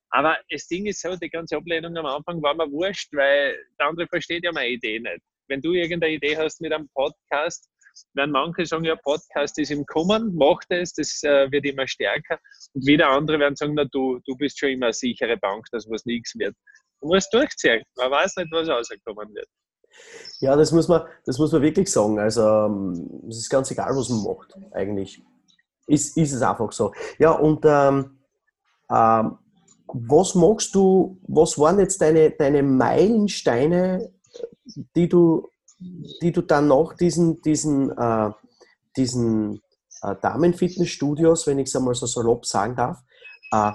Aber 0.10 0.38
das 0.50 0.68
Ding 0.68 0.86
ist 0.88 1.02
so, 1.02 1.16
die 1.16 1.30
ganze 1.30 1.56
Ablehnung 1.56 1.96
am 1.96 2.06
Anfang 2.06 2.42
war 2.42 2.54
mir 2.54 2.70
wurscht, 2.70 3.14
weil 3.14 3.58
der 3.80 3.88
andere 3.88 4.08
versteht 4.08 4.44
ja 4.44 4.52
meine 4.52 4.68
Idee 4.68 5.00
nicht. 5.00 5.22
Wenn 5.48 5.62
du 5.62 5.72
irgendeine 5.74 6.14
Idee 6.14 6.36
hast 6.36 6.60
mit 6.60 6.74
einem 6.74 6.90
Podcast, 6.90 7.70
werden 8.14 8.32
manche 8.32 8.66
sagen, 8.66 8.84
ja, 8.84 8.96
Podcast 8.96 9.58
ist 9.60 9.72
im 9.72 9.86
Kommen, 9.86 10.34
mach 10.36 10.60
das, 10.70 10.94
das 10.94 11.22
äh, 11.24 11.52
wird 11.52 11.66
immer 11.66 11.88
stärker. 11.88 12.40
Und 12.74 12.86
wieder 12.86 13.10
andere 13.10 13.40
werden 13.40 13.56
sagen, 13.56 13.74
na 13.76 13.86
du, 13.86 14.20
du 14.26 14.36
bist 14.36 14.60
schon 14.60 14.70
immer 14.70 14.88
eine 14.88 14.94
sichere 14.94 15.38
Bank, 15.38 15.66
dass 15.72 15.90
was 15.90 16.06
nichts 16.06 16.38
wird. 16.38 16.56
Du 17.02 17.08
musst 17.08 17.34
durchziehen. 17.34 17.84
Man 17.98 18.12
weiß 18.12 18.36
nicht, 18.38 18.52
was 18.52 18.68
rauskommen 18.68 19.34
wird. 19.34 19.48
Ja, 20.40 20.56
das 20.56 20.72
muss 20.72 20.88
man, 20.88 21.04
das 21.26 21.38
muss 21.38 21.52
man 21.52 21.62
wirklich 21.62 21.92
sagen. 21.92 22.20
Also 22.20 22.42
ähm, 22.42 23.24
es 23.30 23.38
ist 23.38 23.50
ganz 23.50 23.72
egal, 23.72 23.96
was 23.96 24.10
man 24.10 24.24
macht, 24.24 24.56
eigentlich. 24.72 25.22
Ist, 25.88 26.16
ist 26.16 26.34
es 26.34 26.42
einfach 26.42 26.72
so. 26.72 26.94
Ja, 27.20 27.32
und 27.32 27.66
ähm, 27.66 28.20
ähm, 28.90 29.38
was 29.88 30.36
magst 30.36 30.74
du, 30.74 31.20
was 31.28 31.60
waren 31.60 31.80
jetzt 31.80 32.02
deine, 32.02 32.32
deine 32.32 32.64
Meilensteine, 32.64 34.12
die 34.96 35.10
du 35.10 35.50
die 36.22 36.32
du 36.32 36.42
dann 36.42 36.68
nach 36.68 36.94
diesen, 36.94 37.42
diesen, 37.42 37.92
äh, 37.98 38.32
diesen 38.96 39.62
äh, 40.02 40.16
Damenfitnessstudios, 40.22 41.48
wenn 41.48 41.60
ich 41.60 41.68
es 41.68 41.76
einmal 41.76 41.96
so 41.96 42.06
salopp 42.06 42.46
sagen 42.46 42.76
darf, 42.76 43.00
äh, 43.52 43.72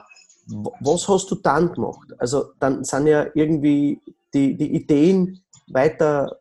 was 0.81 1.09
hast 1.09 1.31
du 1.31 1.35
dann 1.37 1.73
gemacht? 1.73 2.09
Also 2.19 2.53
dann 2.61 2.85
sind 2.85 3.09
ja 3.09 3.27
irgendwie 3.35 4.01
die, 4.33 4.57
die 4.57 4.77
Ideen 4.77 5.43
weiter, 5.69 6.39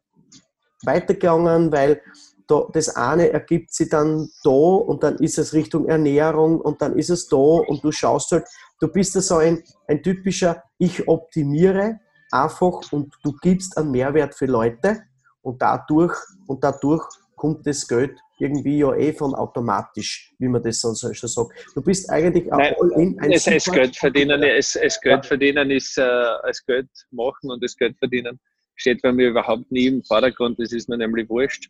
weitergegangen, 0.83 1.71
weil 1.71 2.01
da, 2.47 2.67
das 2.71 2.95
eine 2.95 3.31
ergibt 3.31 3.73
sich 3.73 3.89
dann 3.89 4.29
da 4.43 4.51
und 4.51 5.01
dann 5.01 5.17
ist 5.17 5.39
es 5.39 5.53
Richtung 5.53 5.87
Ernährung 5.87 6.61
und 6.61 6.81
dann 6.83 6.95
ist 6.97 7.09
es 7.09 7.27
da 7.27 7.37
und 7.37 7.83
du 7.83 7.91
schaust 7.91 8.31
halt, 8.31 8.45
du 8.79 8.87
bist 8.87 9.15
ja 9.15 9.21
so 9.21 9.37
ein, 9.37 9.63
ein 9.87 10.03
typischer, 10.03 10.61
ich 10.77 11.07
optimiere 11.07 11.99
einfach 12.31 12.91
und 12.91 13.15
du 13.23 13.33
gibst 13.41 13.77
einen 13.77 13.89
Mehrwert 13.89 14.35
für 14.35 14.45
Leute 14.45 15.01
und 15.45 15.61
dadurch, 15.61 16.15
und 16.47 16.63
dadurch 16.63 17.03
kommt 17.35 17.65
das 17.67 17.87
Geld 17.87 18.19
irgendwie 18.39 18.79
ja 18.79 18.93
eh 18.95 19.13
von 19.13 19.33
automatisch, 19.35 20.33
wie 20.39 20.47
man 20.47 20.61
das 20.63 20.81
sonst 20.81 21.01
schon 21.15 21.29
sagt. 21.29 21.51
Du 21.75 21.81
bist 21.81 22.09
eigentlich 22.09 22.51
auch 22.51 22.57
Nein, 22.57 22.73
in 22.97 23.19
ein 23.19 23.31
es, 23.31 23.47
es 23.47 23.65
Geld 23.65 23.95
verdienen, 23.95 24.41
es, 24.43 24.75
es 24.75 24.99
Geld 24.99 25.23
ja. 25.23 25.27
verdienen 25.27 25.71
ist, 25.71 25.97
äh, 25.97 26.49
es 26.49 26.65
Geld 26.65 26.89
machen 27.11 27.51
und 27.51 27.63
das 27.63 27.75
Geld 27.75 27.97
verdienen 27.97 28.39
steht 28.75 29.01
bei 29.01 29.11
mir 29.11 29.29
überhaupt 29.29 29.71
nie 29.71 29.85
im 29.85 30.03
Vordergrund. 30.03 30.59
Das 30.59 30.73
ist 30.73 30.89
mir 30.89 30.97
nämlich 30.97 31.29
wurscht, 31.29 31.69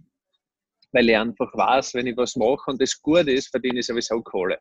weil 0.92 1.10
ich 1.10 1.18
einfach 1.18 1.54
weiß, 1.54 1.94
wenn 1.94 2.08
ich 2.08 2.18
was 2.18 2.36
mache 2.36 2.72
und 2.72 2.82
das 2.82 3.00
gut 3.00 3.28
ist, 3.28 3.50
verdiene 3.50 3.80
ich 3.80 3.86
sowieso 3.86 4.22
Kohle. 4.22 4.58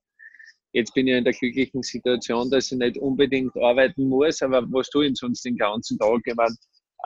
Jetzt 0.73 0.92
bin 0.92 1.06
ich 1.06 1.14
in 1.14 1.25
der 1.25 1.33
glücklichen 1.33 1.83
Situation, 1.83 2.50
dass 2.50 2.73
ich 2.73 2.78
nicht 2.78 2.99
unbedingt 2.99 3.56
arbeiten 3.56 4.09
muss, 4.09 4.42
aber 4.42 4.62
was 4.73 4.90
tue 4.90 5.06
ich 5.06 5.16
sonst 5.16 5.44
den 5.44 5.56
ganzen 5.56 5.99
Tag? 5.99 6.21
Ich 6.25 6.35
meine, 6.35 6.54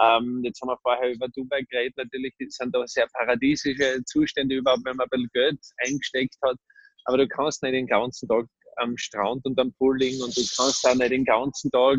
ähm, 0.01 0.41
jetzt 0.45 0.61
haben 0.61 0.69
wir 0.69 0.79
vorher 0.83 1.11
über 1.11 1.29
Dubai 1.29 1.63
geredet, 1.63 1.97
natürlich 1.97 2.35
sind 2.39 2.75
da 2.75 2.87
sehr 2.87 3.09
paradiesische 3.13 4.03
Zustände 4.05 4.57
überhaupt, 4.57 4.85
wenn 4.85 4.97
man 4.97 5.07
ein 5.07 5.11
bisschen 5.11 5.31
Geld 5.33 5.61
eingesteckt 5.79 6.37
hat. 6.45 6.57
Aber 7.05 7.19
du 7.19 7.27
kannst 7.27 7.63
nicht 7.63 7.75
den 7.75 7.87
ganzen 7.87 8.29
Tag 8.29 8.47
am 8.77 8.97
Strand 8.97 9.45
und 9.45 9.59
am 9.59 9.73
Pool 9.75 9.99
liegen 9.99 10.23
und 10.23 10.37
du 10.37 10.43
kannst 10.57 10.87
auch 10.87 10.95
nicht 10.95 11.11
den 11.11 11.25
ganzen 11.25 11.71
Tag 11.71 11.99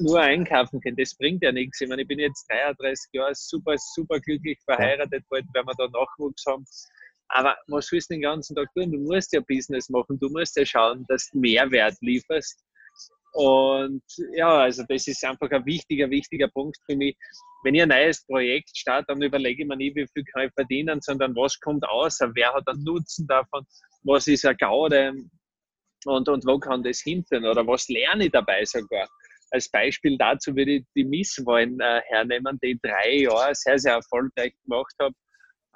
nur 0.00 0.20
einkaufen 0.20 0.80
können. 0.80 0.96
Das 0.96 1.14
bringt 1.14 1.42
ja 1.42 1.52
nichts. 1.52 1.80
Ich 1.80 1.88
meine, 1.88 2.02
ich 2.02 2.08
bin 2.08 2.18
jetzt 2.18 2.46
33 2.50 3.10
Jahre 3.12 3.34
super, 3.34 3.74
super 3.76 4.18
glücklich 4.20 4.58
verheiratet, 4.64 5.24
bald 5.28 5.44
werden 5.54 5.66
wir 5.66 5.74
da 5.76 5.86
Nachwuchs 5.88 6.44
haben. 6.46 6.64
Aber 7.28 7.56
was 7.68 7.90
willst 7.92 8.10
du 8.10 8.14
den 8.14 8.22
ganzen 8.22 8.56
Tag 8.56 8.68
tun? 8.74 8.92
Du 8.92 8.98
musst 8.98 9.32
ja 9.32 9.40
Business 9.40 9.88
machen, 9.88 10.18
du 10.18 10.28
musst 10.28 10.56
ja 10.56 10.66
schauen, 10.66 11.04
dass 11.08 11.30
du 11.30 11.38
Mehrwert 11.38 11.96
lieferst. 12.00 12.62
Und 13.32 14.02
ja, 14.34 14.58
also 14.58 14.84
das 14.86 15.06
ist 15.06 15.24
einfach 15.24 15.50
ein 15.50 15.64
wichtiger, 15.64 16.10
wichtiger 16.10 16.48
Punkt 16.48 16.76
für 16.84 16.96
mich. 16.96 17.16
Wenn 17.64 17.74
ich 17.74 17.82
ein 17.82 17.88
neues 17.88 18.24
Projekt 18.26 18.76
starte, 18.76 19.06
dann 19.08 19.22
überlege 19.22 19.62
ich 19.62 19.68
mir 19.68 19.76
nicht, 19.76 19.96
wie 19.96 20.06
viel 20.12 20.24
kann 20.24 20.46
ich 20.46 20.52
verdienen, 20.52 21.00
sondern 21.00 21.34
was 21.34 21.58
kommt 21.60 21.86
aus, 21.88 22.18
wer 22.34 22.52
hat 22.52 22.68
einen 22.68 22.84
Nutzen 22.84 23.26
davon, 23.26 23.64
was 24.02 24.26
ist 24.26 24.44
ein 24.44 24.56
Gaude 24.58 25.14
und, 26.04 26.28
und 26.28 26.46
wo 26.46 26.58
kann 26.58 26.82
das 26.82 27.00
hinführen 27.00 27.46
oder 27.46 27.66
was 27.66 27.88
lerne 27.88 28.26
ich 28.26 28.32
dabei 28.32 28.64
sogar. 28.64 29.08
Als 29.50 29.70
Beispiel 29.70 30.18
dazu 30.18 30.54
würde 30.54 30.76
ich 30.76 30.84
die 30.94 31.04
Misswahlen 31.04 31.80
äh, 31.80 32.02
hernehmen, 32.08 32.58
die 32.62 32.72
ich 32.72 32.80
drei 32.82 33.18
Jahre 33.20 33.54
sehr, 33.54 33.78
sehr 33.78 33.94
erfolgreich 33.94 34.54
gemacht 34.64 34.94
habe. 35.00 35.14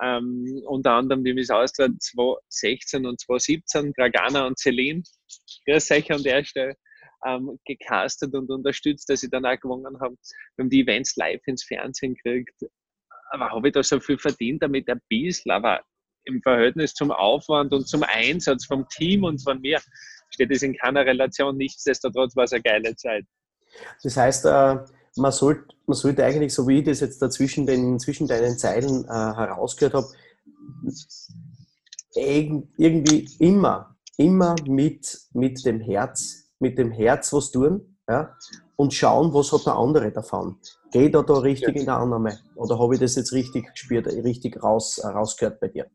Ähm, 0.03 0.63
unter 0.67 0.93
anderem 0.93 1.25
die 1.25 1.33
Miss 1.33 1.49
Austria 1.49 1.89
2016 1.99 3.07
und 3.07 3.19
2017, 3.21 3.95
Dragana 3.95 4.47
und 4.47 4.59
Celine. 4.59 5.03
Grüß 5.67 5.91
euch 5.91 6.13
an 6.13 6.23
der 6.23 6.45
Stelle 6.45 6.77
ähm, 7.27 7.59
gecastet 7.65 8.35
und 8.35 8.51
unterstützt, 8.51 9.09
dass 9.09 9.21
sie 9.21 9.31
dann 9.31 9.45
auch 9.45 9.59
gewonnen 9.61 9.99
haben. 10.01 10.17
Wir 10.57 10.65
haben 10.65 10.71
die 10.71 10.83
Events 10.83 11.17
live 11.17 11.41
ins 11.47 11.65
Fernsehen 11.65 12.15
gekriegt. 12.15 12.55
Aber 13.31 13.51
habe 13.51 13.69
ich 13.69 13.75
da 13.75 13.83
so 13.83 13.99
viel 13.99 14.19
verdient 14.19 14.63
damit 14.63 14.89
ein 14.89 15.01
bisschen, 15.09 15.51
aber 15.51 15.83
im 16.25 16.41
Verhältnis 16.43 16.95
zum 16.95 17.11
Aufwand 17.11 17.73
und 17.73 17.89
zum 17.89 18.03
Einsatz 18.03 18.67
vom 18.67 18.87
Team 18.89 19.25
und 19.25 19.43
von 19.43 19.61
mir 19.61 19.81
steht 20.31 20.51
es 20.51 20.63
in 20.63 20.77
keiner 20.77 21.05
Relation. 21.05 21.57
Nichtsdestotrotz 21.57 22.37
war 22.37 22.45
es 22.45 22.53
eine 22.53 22.63
geile 22.63 22.95
Zeit. 22.97 23.25
Das 24.03 24.17
heißt, 24.17 24.45
äh, 24.47 24.77
man, 25.17 25.33
sollte, 25.33 25.75
man 25.87 25.95
sollte 25.95 26.25
eigentlich, 26.25 26.55
so 26.55 26.67
wie 26.69 26.79
ich 26.79 26.85
das 26.85 27.01
jetzt 27.01 27.21
dazwischen 27.21 27.67
den, 27.67 27.99
zwischen 27.99 28.27
deinen 28.27 28.59
Zeilen 28.59 29.05
äh, 29.05 29.09
herausgehört 29.09 29.95
habe, 29.95 30.07
irgendwie 32.15 33.29
immer, 33.39 33.97
immer 34.17 34.55
mit, 34.67 35.19
mit 35.33 35.65
dem 35.65 35.81
Herz 35.81 36.46
mit 36.59 36.79
dem 36.79 36.91
Herz 36.91 37.33
was 37.33 37.51
tun 37.51 37.97
ja, 38.09 38.37
und 38.77 38.95
schauen, 38.95 39.33
was 39.35 39.53
hat 39.53 39.67
der 39.67 39.77
andere 39.77 40.13
davon. 40.13 40.59
Geht 40.93 41.15
er 41.15 41.25
da 41.25 41.35
richtig 41.35 41.75
ja. 41.75 41.81
in 41.81 41.87
der 41.87 41.97
Annahme? 41.97 42.39
Oder 42.55 42.79
habe 42.79 42.95
ich 42.95 43.01
das 43.01 43.17
jetzt 43.17 43.33
richtig 43.33 43.73
gespürt, 43.73 44.07
richtig 44.07 44.63
raus, 44.63 45.01
rausgehört 45.03 45.61
bei 45.61 45.69
dir? 45.69 45.87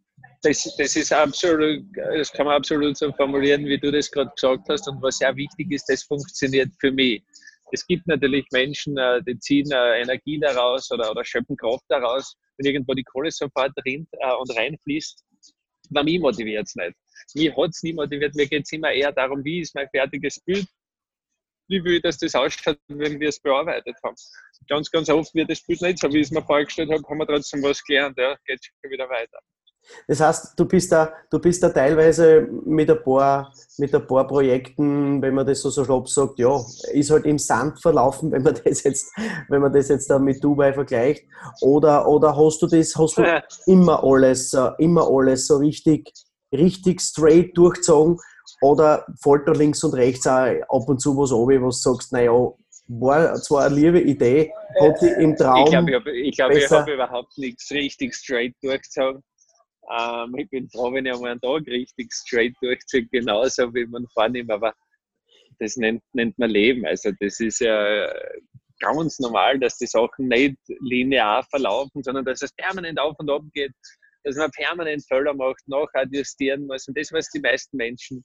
Das, 0.44 0.76
das 0.78 0.96
ist 0.96 1.14
absolut, 1.14 1.84
das 1.96 2.32
kann 2.32 2.48
man 2.48 2.56
absolut 2.56 2.98
so 2.98 3.12
formulieren, 3.14 3.64
wie 3.66 3.78
du 3.78 3.92
das 3.92 4.10
gerade 4.10 4.32
gesagt 4.36 4.68
hast. 4.70 4.88
Und 4.88 5.02
was 5.02 5.18
sehr 5.18 5.36
wichtig 5.36 5.72
ist, 5.72 5.86
das 5.88 6.04
funktioniert 6.04 6.70
für 6.80 6.92
mich. 6.92 7.24
Es 7.72 7.86
gibt 7.86 8.06
natürlich 8.08 8.46
Menschen, 8.52 8.98
äh, 8.98 9.22
die 9.24 9.40
ziehen 9.40 9.72
äh, 9.72 10.02
Energie 10.02 10.40
daraus 10.40 10.92
oder, 10.92 11.10
oder 11.12 11.24
schöpfen 11.24 11.56
Kraft 11.56 11.86
daraus, 11.88 12.36
wenn 12.58 12.66
irgendwo 12.66 12.94
die 12.94 13.04
Kohle 13.04 13.32
sofort 13.32 13.72
rinnt 13.86 14.10
äh, 14.14 14.34
und 14.34 14.56
reinfließt. 14.58 15.24
Na, 15.92 16.04
mich 16.04 16.20
motiviert 16.20 16.68
es 16.68 16.76
nicht. 16.76 16.94
Mich 17.36 17.56
hat 17.56 17.70
es 17.70 17.84
nie 17.84 17.94
motiviert. 17.94 18.36
Mir 18.36 18.48
geht 18.48 18.64
es 18.64 18.72
immer 18.72 18.92
eher 18.92 19.12
darum, 19.12 19.44
wie 19.44 19.62
ist 19.62 19.76
mein 19.76 19.90
fertiges 19.90 20.40
Bild, 20.42 20.68
wie 21.68 21.84
will 21.84 21.96
ich, 21.96 22.02
dass 22.02 22.18
das 22.18 22.36
ausschaut, 22.36 22.78
wenn 22.88 23.20
wir 23.20 23.30
es 23.30 23.40
bearbeitet 23.40 23.96
haben. 24.04 24.16
Ganz, 24.68 24.92
ganz 24.92 25.10
oft 25.10 25.34
wird 25.34 25.50
das 25.50 25.62
Bild 25.64 25.82
nicht 25.82 26.00
so, 26.00 26.12
wie 26.12 26.20
ich 26.20 26.28
es 26.28 26.32
mir 26.32 26.44
vorgestellt 26.44 26.92
habe, 26.92 27.04
haben 27.08 27.18
wir 27.18 27.28
trotzdem 27.28 27.64
was 27.64 27.84
gelernt. 27.84 28.18
Ja, 28.18 28.36
geht 28.46 28.64
schon 28.64 28.92
wieder 28.92 29.10
weiter. 29.10 29.40
Das 30.08 30.20
heißt, 30.20 30.54
du 30.60 30.66
bist 30.66 30.92
da, 30.92 31.12
du 31.30 31.40
bist 31.40 31.64
da 31.64 31.70
teilweise 31.70 32.48
mit 32.66 32.90
ein 32.90 33.02
paar, 33.04 33.54
mit 33.78 33.94
ein 33.94 34.06
paar 34.06 34.28
Projekten, 34.28 35.22
wenn 35.22 35.34
man 35.34 35.46
das 35.46 35.62
so, 35.62 35.70
so 35.70 35.84
schlapp 35.84 36.08
sagt, 36.08 36.40
ja, 36.40 36.60
ist 36.92 37.10
halt 37.10 37.26
im 37.26 37.38
Sand 37.38 37.82
verlaufen, 37.82 38.32
wenn 38.32 38.44
man 38.44 38.56
das 38.66 38.84
jetzt, 38.84 39.12
wenn 39.50 39.62
man 39.62 39.74
das 39.74 39.90
jetzt 39.90 40.10
da 40.10 40.20
mit 40.20 40.44
Dubai 40.44 40.74
vergleicht. 40.74 41.26
Oder, 41.62 42.08
oder 42.08 42.36
hast 42.36 42.62
du 42.62 42.68
das, 42.68 42.96
hast 42.96 43.18
du 43.18 43.24
ja. 43.24 43.44
immer 43.66 44.04
alles, 44.04 44.54
äh, 44.54 44.70
immer 44.80 45.08
alles 45.10 45.48
so 45.48 45.58
richtig, 45.58 46.12
richtig 46.52 47.02
straight 47.02 47.58
durchgezogen? 47.58 48.18
Oder 48.62 49.06
fällt 49.22 49.48
da 49.48 49.54
links 49.54 49.84
und 49.84 49.94
rechts 49.94 50.28
auch 50.28 50.56
ab 50.70 50.88
und 50.88 51.00
zu 51.00 51.18
was 51.18 51.32
runter, 51.32 51.62
was 51.62 51.82
du 51.82 51.92
sagst, 51.92 52.12
naja, 52.12 52.32
war 52.88 53.36
zwar 53.36 53.66
eine 53.66 53.76
liebe 53.76 54.02
Idee, 54.02 54.52
hat 54.80 55.02
die 55.02 55.24
im 55.24 55.36
Traum. 55.36 55.64
Ich 55.64 55.72
glaube, 55.72 55.90
ich 55.90 55.96
habe 55.96 56.12
ich 56.12 56.36
glaub, 56.36 56.52
ich 56.52 56.72
hab 56.72 56.88
überhaupt 56.88 57.38
nichts 57.38 57.72
richtig 57.72 58.14
straight 58.14 58.54
durchgezogen. 58.62 59.24
Ähm, 59.98 60.36
ich 60.38 60.50
bin 60.50 60.70
froh, 60.70 60.92
wenn 60.94 61.06
ich 61.06 61.14
einmal 61.14 61.32
einen 61.32 61.42
Tag 61.42 61.66
richtig 61.68 62.14
straight 62.14 62.56
durchziehe, 62.62 63.06
genauso 63.08 63.74
wie 63.74 63.86
man 63.86 64.06
vornimmt, 64.14 64.52
aber 64.52 64.74
das 65.60 65.76
nennt, 65.78 66.04
nennt 66.14 66.38
man 66.38 66.50
Leben. 66.50 66.86
Also 66.86 67.12
das 67.20 67.40
ist 67.40 67.60
ja 67.60 68.12
ganz 68.80 69.20
normal, 69.20 69.60
dass 69.60 69.78
die 69.78 69.88
Sachen 69.88 70.28
nicht 70.28 70.58
linear 70.80 71.44
verlaufen, 71.50 72.04
sondern 72.04 72.26
dass 72.26 72.42
es 72.42 72.52
permanent 72.54 73.00
auf 73.00 73.16
und 73.20 73.30
ab 73.30 73.44
geht, 73.54 73.74
dass 74.24 74.36
man 74.36 74.52
permanent 74.52 75.04
Fehler 75.08 75.34
macht, 75.34 75.68
nachadjustieren 75.68 76.68
muss. 76.68 76.88
Und 76.88 76.98
das, 76.98 77.12
was 77.12 77.30
die 77.30 77.40
meisten 77.40 77.78
Menschen 77.78 78.24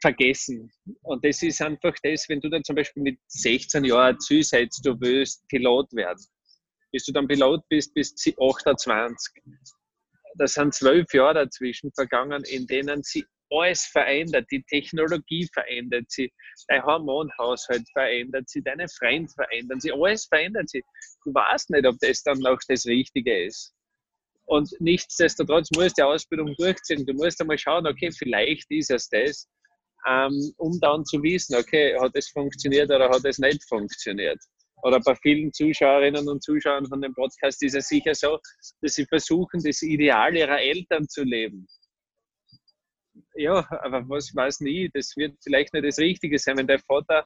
vergessen. 0.00 0.70
Und 1.02 1.24
das 1.24 1.42
ist 1.42 1.62
einfach 1.62 1.94
das, 2.02 2.28
wenn 2.28 2.40
du 2.40 2.48
dann 2.48 2.64
zum 2.64 2.76
Beispiel 2.76 3.02
mit 3.02 3.18
16 3.28 3.84
Jahren 3.84 4.18
zusetzt, 4.20 4.84
du 4.84 5.00
willst 5.00 5.46
Pilot 5.48 5.92
werden. 5.92 6.24
Bis 6.90 7.04
du 7.04 7.12
dann 7.12 7.28
Pilot 7.28 7.62
bist, 7.68 7.94
bis 7.94 8.14
28 8.38 9.42
da 10.36 10.46
sind 10.46 10.74
zwölf 10.74 11.12
Jahre 11.12 11.34
dazwischen 11.34 11.92
vergangen, 11.92 12.42
in 12.44 12.66
denen 12.66 13.02
sie 13.02 13.24
alles 13.50 13.84
verändert, 13.84 14.46
die 14.50 14.62
Technologie 14.62 15.46
verändert 15.52 16.06
sie, 16.08 16.32
dein 16.68 16.82
Hormonhaushalt 16.82 17.86
verändert 17.92 18.48
sie, 18.48 18.62
deine 18.62 18.88
Freunde 18.88 19.30
verändern 19.34 19.78
sie, 19.78 19.92
alles 19.92 20.24
verändert 20.24 20.70
sie. 20.70 20.82
Du 21.24 21.34
weißt 21.34 21.70
nicht, 21.70 21.86
ob 21.86 21.98
das 22.00 22.22
dann 22.22 22.38
noch 22.38 22.58
das 22.66 22.86
Richtige 22.86 23.44
ist. 23.44 23.74
Und 24.46 24.70
nichtsdestotrotz 24.80 25.70
musst 25.74 25.98
du 25.98 26.02
die 26.02 26.02
Ausbildung 26.02 26.54
durchziehen. 26.58 27.06
Du 27.06 27.14
musst 27.14 27.40
einmal 27.40 27.58
schauen, 27.58 27.86
okay, 27.86 28.10
vielleicht 28.10 28.70
ist 28.70 28.90
es 28.90 29.08
das, 29.08 29.48
ähm, 30.06 30.52
um 30.56 30.78
dann 30.80 31.04
zu 31.04 31.22
wissen, 31.22 31.56
okay, 31.56 31.96
hat 31.98 32.12
es 32.14 32.28
funktioniert 32.28 32.90
oder 32.90 33.08
hat 33.08 33.24
es 33.24 33.38
nicht 33.38 33.62
funktioniert 33.68 34.38
oder 34.82 35.00
bei 35.00 35.14
vielen 35.16 35.52
Zuschauerinnen 35.52 36.28
und 36.28 36.42
Zuschauern 36.42 36.86
von 36.86 37.00
dem 37.00 37.14
Podcast 37.14 37.62
ist 37.62 37.74
es 37.74 37.88
sicher 37.88 38.14
so, 38.14 38.38
dass 38.80 38.94
sie 38.94 39.06
versuchen, 39.06 39.62
das 39.62 39.82
Ideal 39.82 40.36
ihrer 40.36 40.60
Eltern 40.60 41.08
zu 41.08 41.22
leben. 41.22 41.66
Ja, 43.34 43.66
aber 43.82 44.08
was 44.08 44.34
weiß 44.34 44.60
nie, 44.60 44.90
das 44.92 45.16
wird 45.16 45.36
vielleicht 45.42 45.72
nicht 45.72 45.86
das 45.86 45.98
Richtige 45.98 46.38
sein, 46.38 46.58
wenn 46.58 46.66
dein 46.66 46.80
Vater 46.80 47.24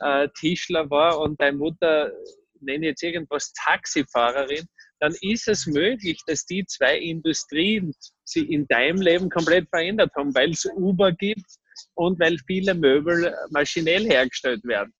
äh, 0.00 0.28
Tischler 0.38 0.88
war 0.90 1.18
und 1.18 1.40
deine 1.40 1.56
Mutter, 1.56 2.12
nenne 2.60 2.86
jetzt 2.86 3.02
irgendwas, 3.02 3.52
Taxifahrerin, 3.52 4.66
dann 5.00 5.14
ist 5.20 5.48
es 5.48 5.66
möglich, 5.66 6.20
dass 6.26 6.44
die 6.44 6.64
zwei 6.66 6.98
Industrien 6.98 7.94
sie 8.24 8.44
in 8.52 8.66
deinem 8.66 9.00
Leben 9.00 9.30
komplett 9.30 9.68
verändert 9.68 10.12
haben, 10.16 10.34
weil 10.34 10.50
es 10.50 10.64
Uber 10.64 11.12
gibt 11.12 11.46
und 11.94 12.18
weil 12.18 12.38
viele 12.46 12.74
Möbel 12.74 13.34
maschinell 13.50 14.04
hergestellt 14.04 14.64
werden. 14.64 14.92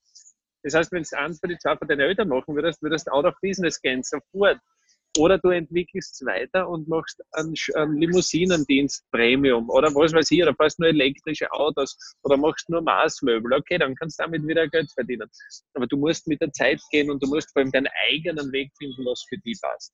Das 0.62 0.74
heißt, 0.74 0.92
wenn 0.92 1.02
es 1.02 1.12
eins 1.12 1.40
von 1.40 1.50
die 1.50 1.58
zwei 1.58 1.76
von 1.76 1.88
deinen 1.88 2.00
Eltern 2.00 2.28
machen 2.28 2.54
würdest, 2.54 2.82
würdest 2.82 3.06
du 3.06 3.12
out 3.12 3.24
of 3.24 3.34
business 3.40 3.80
gehen, 3.80 4.02
sofort. 4.02 4.58
Oder 5.18 5.38
du 5.38 5.50
entwickelst 5.50 6.14
es 6.14 6.26
weiter 6.26 6.68
und 6.68 6.86
machst 6.86 7.20
einen, 7.32 7.54
einen 7.74 7.98
Limousinendienst 7.98 9.04
Premium 9.10 9.68
oder 9.68 9.92
was 9.94 10.12
weiß 10.12 10.30
ich, 10.30 10.42
oder 10.42 10.54
fährst 10.54 10.78
nur 10.78 10.88
elektrische 10.88 11.50
Autos 11.52 11.96
oder 12.22 12.36
machst 12.36 12.68
nur 12.70 12.82
Maßmöbel. 12.82 13.52
Okay, 13.52 13.78
dann 13.78 13.96
kannst 13.96 14.18
du 14.18 14.24
damit 14.24 14.46
wieder 14.46 14.68
Geld 14.68 14.90
verdienen. 14.92 15.28
Aber 15.74 15.86
du 15.86 15.96
musst 15.96 16.26
mit 16.28 16.40
der 16.40 16.52
Zeit 16.52 16.80
gehen 16.92 17.10
und 17.10 17.22
du 17.22 17.28
musst 17.28 17.52
vor 17.52 17.62
allem 17.62 17.72
deinen 17.72 17.88
eigenen 18.08 18.52
Weg 18.52 18.70
finden, 18.78 19.04
was 19.04 19.24
für 19.28 19.38
dich 19.38 19.58
passt. 19.60 19.92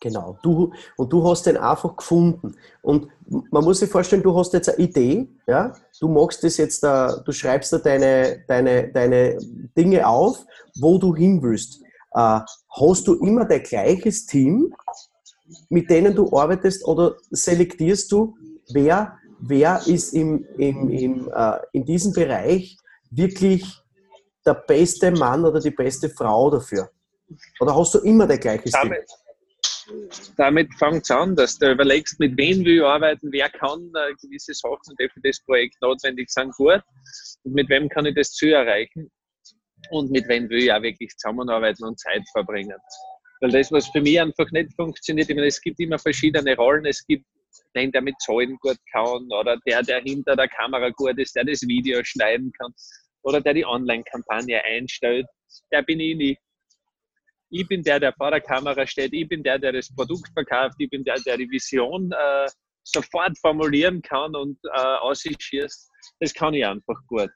Genau, 0.00 0.38
du, 0.42 0.72
und 0.96 1.12
du 1.12 1.28
hast 1.28 1.46
den 1.46 1.56
einfach 1.56 1.96
gefunden. 1.96 2.54
Und 2.82 3.08
man 3.50 3.64
muss 3.64 3.80
sich 3.80 3.90
vorstellen, 3.90 4.22
du 4.22 4.36
hast 4.36 4.52
jetzt 4.52 4.68
eine 4.68 4.78
Idee, 4.78 5.28
ja? 5.46 5.74
du 6.00 6.08
machst 6.08 6.44
das 6.44 6.56
jetzt, 6.56 6.82
da, 6.82 7.20
du 7.24 7.32
schreibst 7.32 7.72
da 7.72 7.78
deine, 7.78 8.44
deine, 8.46 8.92
deine 8.92 9.38
Dinge 9.76 10.06
auf, 10.06 10.44
wo 10.80 10.98
du 10.98 11.14
hin 11.16 11.42
willst. 11.42 11.82
Äh, 12.12 12.40
hast 12.70 13.06
du 13.06 13.14
immer 13.14 13.44
dein 13.44 13.62
gleiches 13.62 14.26
Team, 14.26 14.74
mit 15.68 15.90
denen 15.90 16.14
du 16.14 16.30
arbeitest, 16.36 16.84
oder 16.86 17.16
selektierst 17.30 18.10
du, 18.12 18.36
wer, 18.72 19.18
wer 19.40 19.80
ist 19.86 20.14
im, 20.14 20.44
im, 20.56 20.90
im, 20.90 21.30
äh, 21.34 21.58
in 21.72 21.84
diesem 21.84 22.12
Bereich 22.12 22.76
wirklich 23.10 23.64
der 24.44 24.54
beste 24.54 25.10
Mann 25.10 25.44
oder 25.44 25.60
die 25.60 25.70
beste 25.70 26.08
Frau 26.08 26.50
dafür? 26.50 26.90
Oder 27.60 27.76
hast 27.76 27.94
du 27.94 27.98
immer 27.98 28.26
dein 28.26 28.40
gleiches 28.40 28.72
Team? 28.72 28.94
damit 30.36 30.72
fängt 30.74 31.02
es 31.02 31.10
an, 31.10 31.34
dass 31.34 31.58
du 31.58 31.72
überlegst, 31.72 32.20
mit 32.20 32.36
wem 32.36 32.64
will 32.64 32.78
ich 32.78 32.82
arbeiten, 32.82 33.32
wer 33.32 33.48
kann 33.48 33.90
äh, 33.94 34.14
gewisse 34.20 34.52
Sachen, 34.54 34.94
die 35.00 35.08
für 35.08 35.20
das 35.22 35.40
Projekt 35.40 35.80
notwendig 35.80 36.30
sind, 36.30 36.54
gut 36.56 36.82
und 37.44 37.54
mit 37.54 37.68
wem 37.68 37.88
kann 37.88 38.06
ich 38.06 38.14
das 38.14 38.32
Ziel 38.32 38.52
erreichen 38.52 39.10
und 39.90 40.10
mit 40.10 40.28
wem 40.28 40.48
will 40.48 40.64
ich 40.64 40.72
auch 40.72 40.82
wirklich 40.82 41.10
zusammenarbeiten 41.16 41.84
und 41.84 41.98
Zeit 41.98 42.22
verbringen. 42.32 42.76
Weil 43.40 43.50
das, 43.50 43.70
was 43.70 43.88
für 43.88 44.00
mich 44.00 44.20
einfach 44.20 44.50
nicht 44.50 44.74
funktioniert, 44.74 45.28
ich 45.30 45.36
meine, 45.36 45.46
es 45.46 45.60
gibt 45.60 45.78
immer 45.80 45.98
verschiedene 45.98 46.56
Rollen, 46.56 46.86
es 46.86 47.04
gibt 47.06 47.24
den, 47.74 47.92
der 47.92 48.02
mit 48.02 48.14
Zahlen 48.20 48.56
gut 48.60 48.78
kann 48.92 49.28
oder 49.32 49.56
der, 49.66 49.82
der 49.82 50.00
hinter 50.00 50.36
der 50.36 50.48
Kamera 50.48 50.90
gut 50.90 51.18
ist, 51.18 51.34
der 51.36 51.44
das 51.44 51.62
Video 51.62 52.02
schneiden 52.02 52.52
kann 52.58 52.72
oder 53.22 53.40
der 53.40 53.54
die 53.54 53.64
Online-Kampagne 53.64 54.62
einstellt, 54.64 55.26
der 55.72 55.82
bin 55.82 56.00
ich 56.00 56.16
nicht. 56.16 56.40
Ich 57.50 57.66
bin 57.66 57.82
der, 57.82 57.98
der 57.98 58.12
vor 58.12 58.30
der 58.30 58.40
Kamera 58.40 58.86
steht, 58.86 59.12
ich 59.12 59.28
bin 59.28 59.42
der, 59.42 59.58
der 59.58 59.72
das 59.72 59.94
Produkt 59.94 60.30
verkauft, 60.34 60.74
ich 60.78 60.90
bin 60.90 61.02
der, 61.04 61.16
der 61.20 61.38
die 61.38 61.50
Vision 61.50 62.12
äh, 62.12 62.48
sofort 62.84 63.38
formulieren 63.38 64.02
kann 64.02 64.34
und 64.34 64.58
äh, 64.64 64.78
ausschießt. 64.78 65.90
Das 66.20 66.34
kann 66.34 66.54
ich 66.54 66.66
einfach 66.66 66.98
gut. 67.06 67.30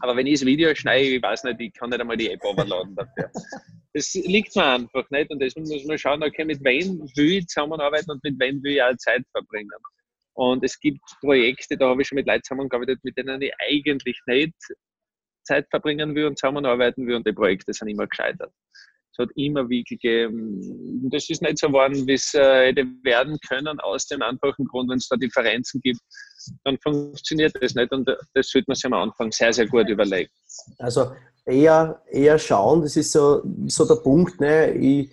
Aber 0.00 0.16
wenn 0.16 0.26
ich 0.26 0.40
das 0.40 0.46
Video 0.46 0.74
schneide, 0.74 1.16
ich 1.16 1.22
weiß 1.22 1.44
nicht, 1.44 1.60
ich 1.60 1.72
kann 1.72 1.90
nicht 1.90 2.00
einmal 2.00 2.16
die 2.16 2.30
App 2.30 2.44
overladen 2.44 2.94
dafür. 2.94 3.30
Das 3.92 4.12
liegt 4.14 4.54
mir 4.56 4.64
einfach 4.64 5.08
nicht 5.10 5.30
und 5.30 5.40
deswegen 5.40 5.68
muss 5.68 5.84
man 5.86 5.96
schauen, 5.96 6.22
okay, 6.22 6.44
mit 6.44 6.62
wem 6.62 7.00
will 7.16 7.38
ich 7.38 7.46
zusammenarbeiten 7.46 8.10
und 8.10 8.22
mit 8.22 8.38
wem 8.38 8.62
will 8.62 8.72
ich 8.72 8.82
auch 8.82 8.96
Zeit 8.98 9.22
verbringen. 9.32 9.70
Und 10.34 10.62
es 10.64 10.78
gibt 10.78 11.00
Projekte, 11.20 11.78
da 11.78 11.88
habe 11.88 12.02
ich 12.02 12.08
schon 12.08 12.16
mit 12.16 12.26
Leuten 12.26 12.42
zusammengearbeitet, 12.42 13.00
mit 13.04 13.16
denen 13.16 13.40
ich 13.40 13.52
eigentlich 13.58 14.20
nicht 14.26 14.54
Zeit 15.44 15.66
verbringen 15.70 16.14
will 16.14 16.26
und 16.26 16.38
zusammenarbeiten 16.38 17.06
will 17.06 17.14
und 17.14 17.26
die 17.26 17.32
Projekte 17.32 17.72
sind 17.72 17.88
immer 17.88 18.06
gescheitert. 18.06 18.52
Es 19.12 19.18
hat 19.18 19.30
immer 19.34 19.66
gegeben, 19.66 21.08
das 21.10 21.30
ist 21.30 21.40
nicht 21.40 21.56
so 21.56 21.68
geworden, 21.68 22.06
wie 22.06 22.12
es 22.12 22.34
äh, 22.34 22.66
hätte 22.66 22.84
werden 23.02 23.38
können, 23.48 23.80
aus 23.80 24.06
dem 24.06 24.20
einfachen 24.20 24.66
Grund, 24.66 24.90
wenn 24.90 24.98
es 24.98 25.08
da 25.08 25.16
Differenzen 25.16 25.80
gibt, 25.80 26.00
dann 26.64 26.78
funktioniert 26.78 27.54
das 27.60 27.74
nicht 27.74 27.92
und 27.92 28.08
das 28.08 28.48
sollte 28.48 28.66
man 28.68 28.74
sich 28.74 28.86
am 28.86 28.94
Anfang 28.94 29.32
sehr, 29.32 29.52
sehr 29.52 29.66
gut 29.66 29.88
überlegen. 29.88 30.30
Also 30.78 31.12
eher, 31.44 32.00
eher 32.10 32.38
schauen, 32.38 32.82
das 32.82 32.96
ist 32.96 33.12
so, 33.12 33.42
so 33.66 33.84
der 33.84 33.96
Punkt, 33.96 34.40
ne? 34.40 34.72
ich, 34.72 35.10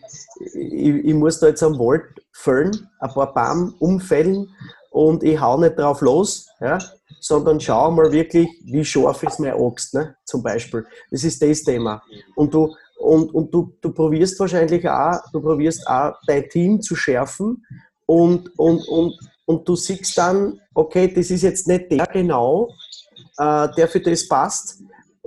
ich, 0.56 1.06
ich 1.06 1.14
muss 1.14 1.40
da 1.40 1.48
jetzt 1.48 1.64
am 1.64 1.78
Wald 1.78 2.04
füllen, 2.32 2.90
ein 3.00 3.10
paar 3.10 3.34
Baum 3.34 3.76
umfällen 3.80 4.50
und 4.90 5.24
ich 5.24 5.40
hau 5.40 5.60
nicht 5.60 5.78
drauf 5.78 6.02
los, 6.02 6.48
ja, 6.60 6.80
sondern 7.20 7.60
schau 7.60 7.90
mal 7.92 8.12
wirklich, 8.12 8.48
wie 8.66 8.84
scharf 8.84 9.24
ist 9.24 9.40
mein 9.40 9.54
Axt, 9.54 9.94
ne, 9.94 10.16
zum 10.26 10.44
Beispiel. 10.44 10.86
Das 11.10 11.24
ist 11.24 11.42
das 11.42 11.64
Thema. 11.64 12.02
Und 12.36 12.54
du, 12.54 12.76
und, 13.00 13.34
und 13.34 13.54
du, 13.54 13.74
du 13.82 13.92
probierst 13.92 14.40
wahrscheinlich 14.40 14.88
auch, 14.90 15.20
du 15.32 15.42
probierst 15.42 15.88
auch 15.88 16.14
dein 16.28 16.50
Team 16.50 16.82
zu 16.82 16.96
schärfen 16.96 17.66
und, 18.06 18.50
und, 18.58 18.88
und, 18.88 19.18
und 19.46 19.68
du 19.68 19.76
siehst 19.76 20.18
dann, 20.18 20.60
okay, 20.74 21.08
das 21.08 21.30
ist 21.32 21.44
jetzt 21.44 21.68
nicht 21.68 21.92
der 21.92 22.06
genau, 22.08 22.70
äh, 23.38 23.68
der 23.76 23.88
für 23.88 24.00
das 24.00 24.28
passt. 24.28 24.82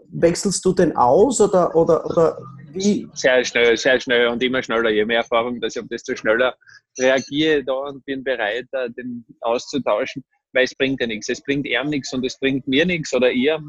Wechselst 0.09 0.65
du 0.65 0.73
den 0.73 0.97
aus 0.97 1.41
oder, 1.41 1.75
oder, 1.75 2.05
oder 2.07 2.39
wie? 2.73 3.09
Sehr 3.15 3.45
schnell, 3.45 3.77
sehr 3.77 4.01
schnell 4.01 4.29
und 4.29 4.43
immer 4.43 4.63
schneller. 4.63 4.91
Je 4.91 5.05
mehr 5.05 5.19
Erfahrung, 5.19 5.61
dass 5.61 5.75
ich 5.75 5.79
habe, 5.79 5.89
desto 5.89 6.15
schneller 6.15 6.55
reagiere 6.99 7.65
da 7.65 7.73
und 7.73 8.05
bin 8.05 8.23
bereit, 8.23 8.67
äh, 8.73 8.91
den 8.91 9.25
auszutauschen, 9.41 10.25
weil 10.53 10.65
es 10.65 10.75
bringt 10.75 11.01
ja 11.01 11.07
nichts. 11.07 11.29
Es 11.29 11.43
bringt 11.43 11.67
ihm 11.67 11.89
nichts 11.89 12.13
und 12.13 12.25
es 12.25 12.39
bringt 12.39 12.67
mir 12.67 12.87
nichts 12.87 13.13
oder 13.15 13.31
ihr 13.31 13.61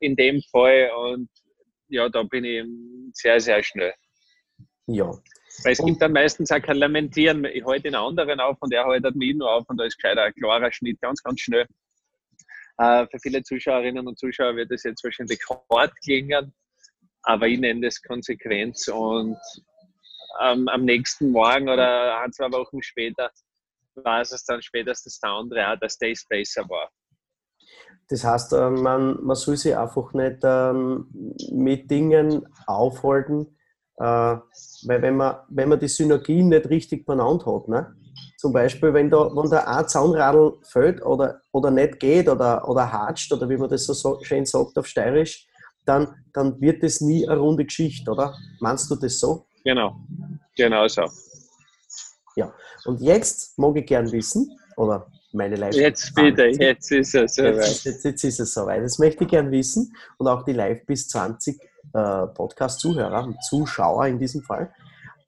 in 0.00 0.16
dem 0.16 0.40
Fall. 0.50 0.90
Und 1.06 1.28
ja, 1.88 2.08
da 2.08 2.22
bin 2.22 2.44
ich 2.44 2.64
sehr, 3.14 3.40
sehr 3.40 3.62
schnell. 3.62 3.94
Ja. 4.86 5.10
Weil 5.62 5.72
es 5.72 5.80
und 5.80 5.86
gibt 5.86 6.02
dann 6.02 6.12
meistens 6.12 6.50
auch 6.50 6.60
kein 6.60 6.76
Lamentieren. 6.76 7.44
Ich 7.44 7.64
halte 7.64 7.84
den 7.84 7.94
anderen 7.94 8.40
auf 8.40 8.56
und 8.60 8.72
er 8.72 8.84
haltet 8.84 9.14
mich 9.14 9.34
nur 9.36 9.50
auf 9.50 9.64
und 9.68 9.78
da 9.78 9.84
ist 9.84 9.96
gescheiter 9.96 10.22
ein 10.22 10.34
klarer 10.34 10.72
Schnitt, 10.72 11.00
ganz, 11.00 11.22
ganz 11.22 11.40
schnell. 11.40 11.66
Äh, 12.78 13.06
für 13.06 13.18
viele 13.20 13.42
Zuschauerinnen 13.42 14.06
und 14.06 14.18
Zuschauer 14.18 14.56
wird 14.56 14.70
das 14.70 14.82
jetzt 14.82 15.04
wahrscheinlich 15.04 15.40
hart 15.70 15.92
klingen, 16.02 16.52
aber 17.22 17.46
ich 17.46 17.60
nenne 17.60 17.82
das 17.82 18.02
Konsequenz 18.02 18.88
und 18.88 19.38
ähm, 20.42 20.66
am 20.68 20.84
nächsten 20.84 21.30
Morgen 21.30 21.68
oder 21.68 22.20
ein, 22.20 22.32
zwei 22.32 22.50
Wochen 22.50 22.82
später 22.82 23.30
war 23.94 24.20
es 24.20 24.44
dann 24.44 24.60
spätestens 24.60 25.20
der 25.20 25.30
andere 25.30 25.72
auch, 25.72 25.78
dass 25.78 25.96
der 25.98 26.14
besser 26.28 26.68
war. 26.68 26.90
Das 28.08 28.24
heißt, 28.24 28.52
äh, 28.52 28.70
man, 28.70 29.22
man 29.24 29.36
soll 29.36 29.56
sich 29.56 29.76
einfach 29.76 30.12
nicht 30.12 30.38
ähm, 30.42 31.34
mit 31.52 31.90
Dingen 31.90 32.46
aufhalten, 32.66 33.53
äh, 33.98 34.36
weil 34.86 35.02
wenn 35.02 35.16
man, 35.16 35.36
wenn 35.48 35.68
man 35.68 35.78
die 35.78 35.88
Synergien 35.88 36.48
nicht 36.48 36.68
richtig 36.68 37.06
benannt 37.06 37.46
hat, 37.46 37.68
ne? 37.68 37.94
zum 38.36 38.52
Beispiel, 38.52 38.92
wenn 38.92 39.10
da, 39.10 39.30
wenn 39.34 39.50
da 39.50 39.64
ein 39.64 39.88
Zaunradl 39.88 40.58
fällt 40.64 41.04
oder, 41.04 41.40
oder 41.52 41.70
nicht 41.70 41.98
geht 41.98 42.28
oder, 42.28 42.68
oder 42.68 42.92
hatscht 42.92 43.32
oder 43.32 43.48
wie 43.48 43.56
man 43.56 43.70
das 43.70 43.86
so 43.86 44.18
schön 44.22 44.44
sagt 44.44 44.76
auf 44.76 44.86
Steirisch, 44.86 45.46
dann, 45.86 46.14
dann 46.32 46.60
wird 46.60 46.82
das 46.82 47.00
nie 47.00 47.26
eine 47.26 47.38
runde 47.38 47.64
Geschichte, 47.64 48.10
oder? 48.10 48.34
Meinst 48.60 48.90
du 48.90 48.96
das 48.96 49.18
so? 49.18 49.46
Genau, 49.64 49.96
genau 50.56 50.86
so. 50.88 51.04
Ja, 52.36 52.52
und 52.84 53.00
jetzt 53.00 53.58
mag 53.58 53.76
ich 53.76 53.86
gern 53.86 54.10
wissen, 54.12 54.58
oder 54.76 55.06
meine 55.32 55.56
live 55.56 55.74
Jetzt 55.74 56.14
bitte, 56.14 56.46
jetzt 56.46 56.90
ist 56.92 57.14
es 57.14 57.34
soweit. 57.34 57.56
Jetzt, 57.56 57.84
jetzt, 57.84 58.04
jetzt, 58.04 58.24
ist 58.24 58.40
es 58.40 58.54
soweit. 58.54 58.82
Das 58.82 58.98
möchte 58.98 59.24
ich 59.24 59.30
gern 59.30 59.50
wissen 59.50 59.94
und 60.18 60.28
auch 60.28 60.44
die 60.44 60.52
Live 60.52 60.84
bis 60.86 61.08
20 61.08 61.58
äh, 61.92 62.26
Podcast-Zuhörer 62.28 63.34
Zuschauer 63.48 64.06
in 64.06 64.18
diesem 64.18 64.42
Fall. 64.42 64.72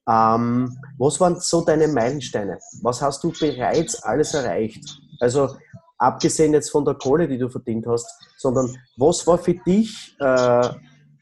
Ähm, 0.09 0.79
was 0.99 1.21
waren 1.21 1.41
so 1.41 1.65
deine 1.65 1.89
Meilensteine? 1.89 2.59
Was 2.83 3.03
hast 3.03 3.23
du 3.25 3.33
bereits 3.33 4.03
alles 4.03 4.35
erreicht? 4.35 5.01
Also 5.21 5.57
abgesehen 5.99 6.53
jetzt 6.53 6.71
von 6.71 6.85
der 6.85 6.95
Kohle, 6.95 7.27
die 7.27 7.39
du 7.39 7.49
verdient 7.49 7.87
hast, 7.87 8.07
sondern 8.39 8.77
was 8.97 9.27
war 9.27 9.39
für 9.39 9.55
dich 9.55 10.15
äh, 10.21 10.69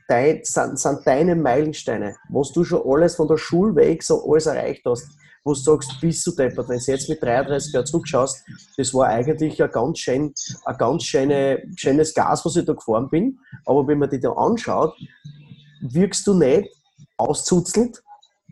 dein, 0.09 0.41
sind, 0.43 0.79
sind 0.79 1.07
deine 1.07 1.35
Meilensteine, 1.35 2.17
was 2.29 2.53
du 2.53 2.65
schon 2.65 2.83
alles 2.85 3.17
von 3.17 3.29
der 3.29 3.39
Schule 3.39 3.75
weg 3.77 4.03
so 4.03 4.31
alles 4.31 4.47
erreicht 4.47 4.83
hast, 4.85 5.09
wo 5.45 5.53
du 5.53 5.59
sagst, 5.59 6.01
bist 6.01 6.27
du 6.27 6.33
deppert, 6.33 6.69
wenn 6.69 6.79
du 6.79 6.91
jetzt 6.91 7.09
mit 7.09 7.23
33 7.23 7.73
Jahren 7.75 7.87
zurückschaust, 7.87 8.45
das 8.79 8.95
war 8.95 9.09
eigentlich 9.09 9.63
ein 9.63 9.71
ganz, 9.71 9.99
schön, 9.99 10.35
ein 10.65 10.77
ganz 10.79 11.05
schöne, 11.05 11.63
schönes 11.77 12.15
Gas, 12.15 12.45
was 12.45 12.57
ich 12.57 12.65
da 12.65 12.73
gefahren 12.73 13.11
bin, 13.11 13.39
aber 13.67 13.87
wenn 13.87 13.99
man 13.99 14.09
dich 14.09 14.23
da 14.23 14.33
anschaut, 14.33 14.95
wirkst 15.83 16.27
du 16.27 16.35
nicht 16.35 16.71
auszuzelt, 17.19 18.03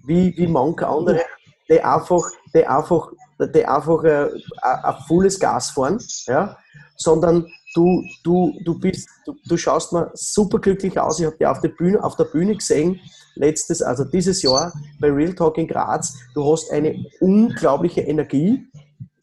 wie, 0.04 0.36
wie 0.36 0.46
manche 0.46 0.86
andere, 0.86 1.22
die 1.68 1.80
einfach, 1.80 2.28
die 2.54 2.66
einfach, 2.66 3.10
die 3.40 3.64
einfach 3.64 4.04
ein, 4.04 4.42
ein 4.62 4.96
volles 5.08 5.40
Gas 5.40 5.70
fahren, 5.70 5.98
ja, 6.26 6.58
sondern 6.96 7.46
du, 7.74 8.04
du, 8.22 8.58
du 8.64 8.78
bist, 8.78 9.08
du, 9.24 9.34
du 9.46 9.56
schaust 9.56 9.92
mir 9.92 10.10
super 10.12 10.58
glücklich 10.58 10.98
aus. 11.00 11.18
Ich 11.18 11.26
habe 11.26 11.36
dich 11.36 11.46
auf 11.46 11.60
der 11.60 11.70
Bühne, 11.70 12.02
auf 12.02 12.16
der 12.16 12.24
Bühne 12.24 12.54
gesehen, 12.54 13.00
letztes, 13.34 13.82
also 13.82 14.04
dieses 14.04 14.42
Jahr 14.42 14.72
bei 15.00 15.10
Real 15.10 15.34
Talk 15.34 15.58
in 15.58 15.66
Graz. 15.66 16.16
Du 16.34 16.50
hast 16.50 16.70
eine 16.70 17.04
unglaubliche 17.20 18.02
Energie. 18.02 18.66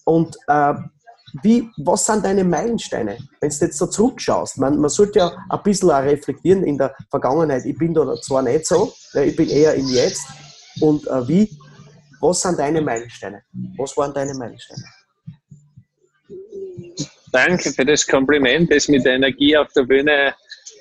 Und 0.06 0.36
äh, 0.48 0.74
wie, 1.43 1.69
was 1.78 2.06
sind 2.06 2.26
deine 2.26 2.43
Meilensteine, 2.43 3.17
wenn 3.39 3.50
du 3.50 3.56
jetzt 3.56 3.78
so 3.78 3.88
zurückschaust? 3.88 4.58
Man, 4.58 4.80
man 4.80 4.89
sollte 4.89 5.19
ja 5.19 5.32
ein 5.50 5.63
bisschen 5.63 5.91
auch 5.91 6.02
reflektieren 6.02 6.63
in 6.63 6.78
der 6.78 6.95
Vergangenheit. 7.10 7.65
Ich 7.65 7.78
bin 7.78 7.93
da 7.93 8.15
zwar 8.22 8.41
nicht 8.41 8.65
so, 8.65 8.93
ich 9.13 9.36
bin 9.36 9.50
eher 9.50 9.76
im 9.76 9.88
Jetzt. 9.88 10.26
Und 10.82 11.06
äh, 11.08 11.28
wie, 11.28 11.58
was 12.19 12.41
sind 12.41 12.58
deine 12.58 12.82
Meilensteine? 12.82 13.43
Was 13.78 13.95
waren 13.95 14.13
deine 14.13 14.34
Meilensteine? 14.34 14.84
Danke 17.32 17.72
für 17.72 17.86
das 17.86 18.08
Kompliment, 18.08 18.72
das 18.72 18.88
mit 18.88 19.06
der 19.06 19.13
Energie 19.13 19.56
auf 19.56 19.72
der 19.74 19.84
Bühne. 19.84 20.34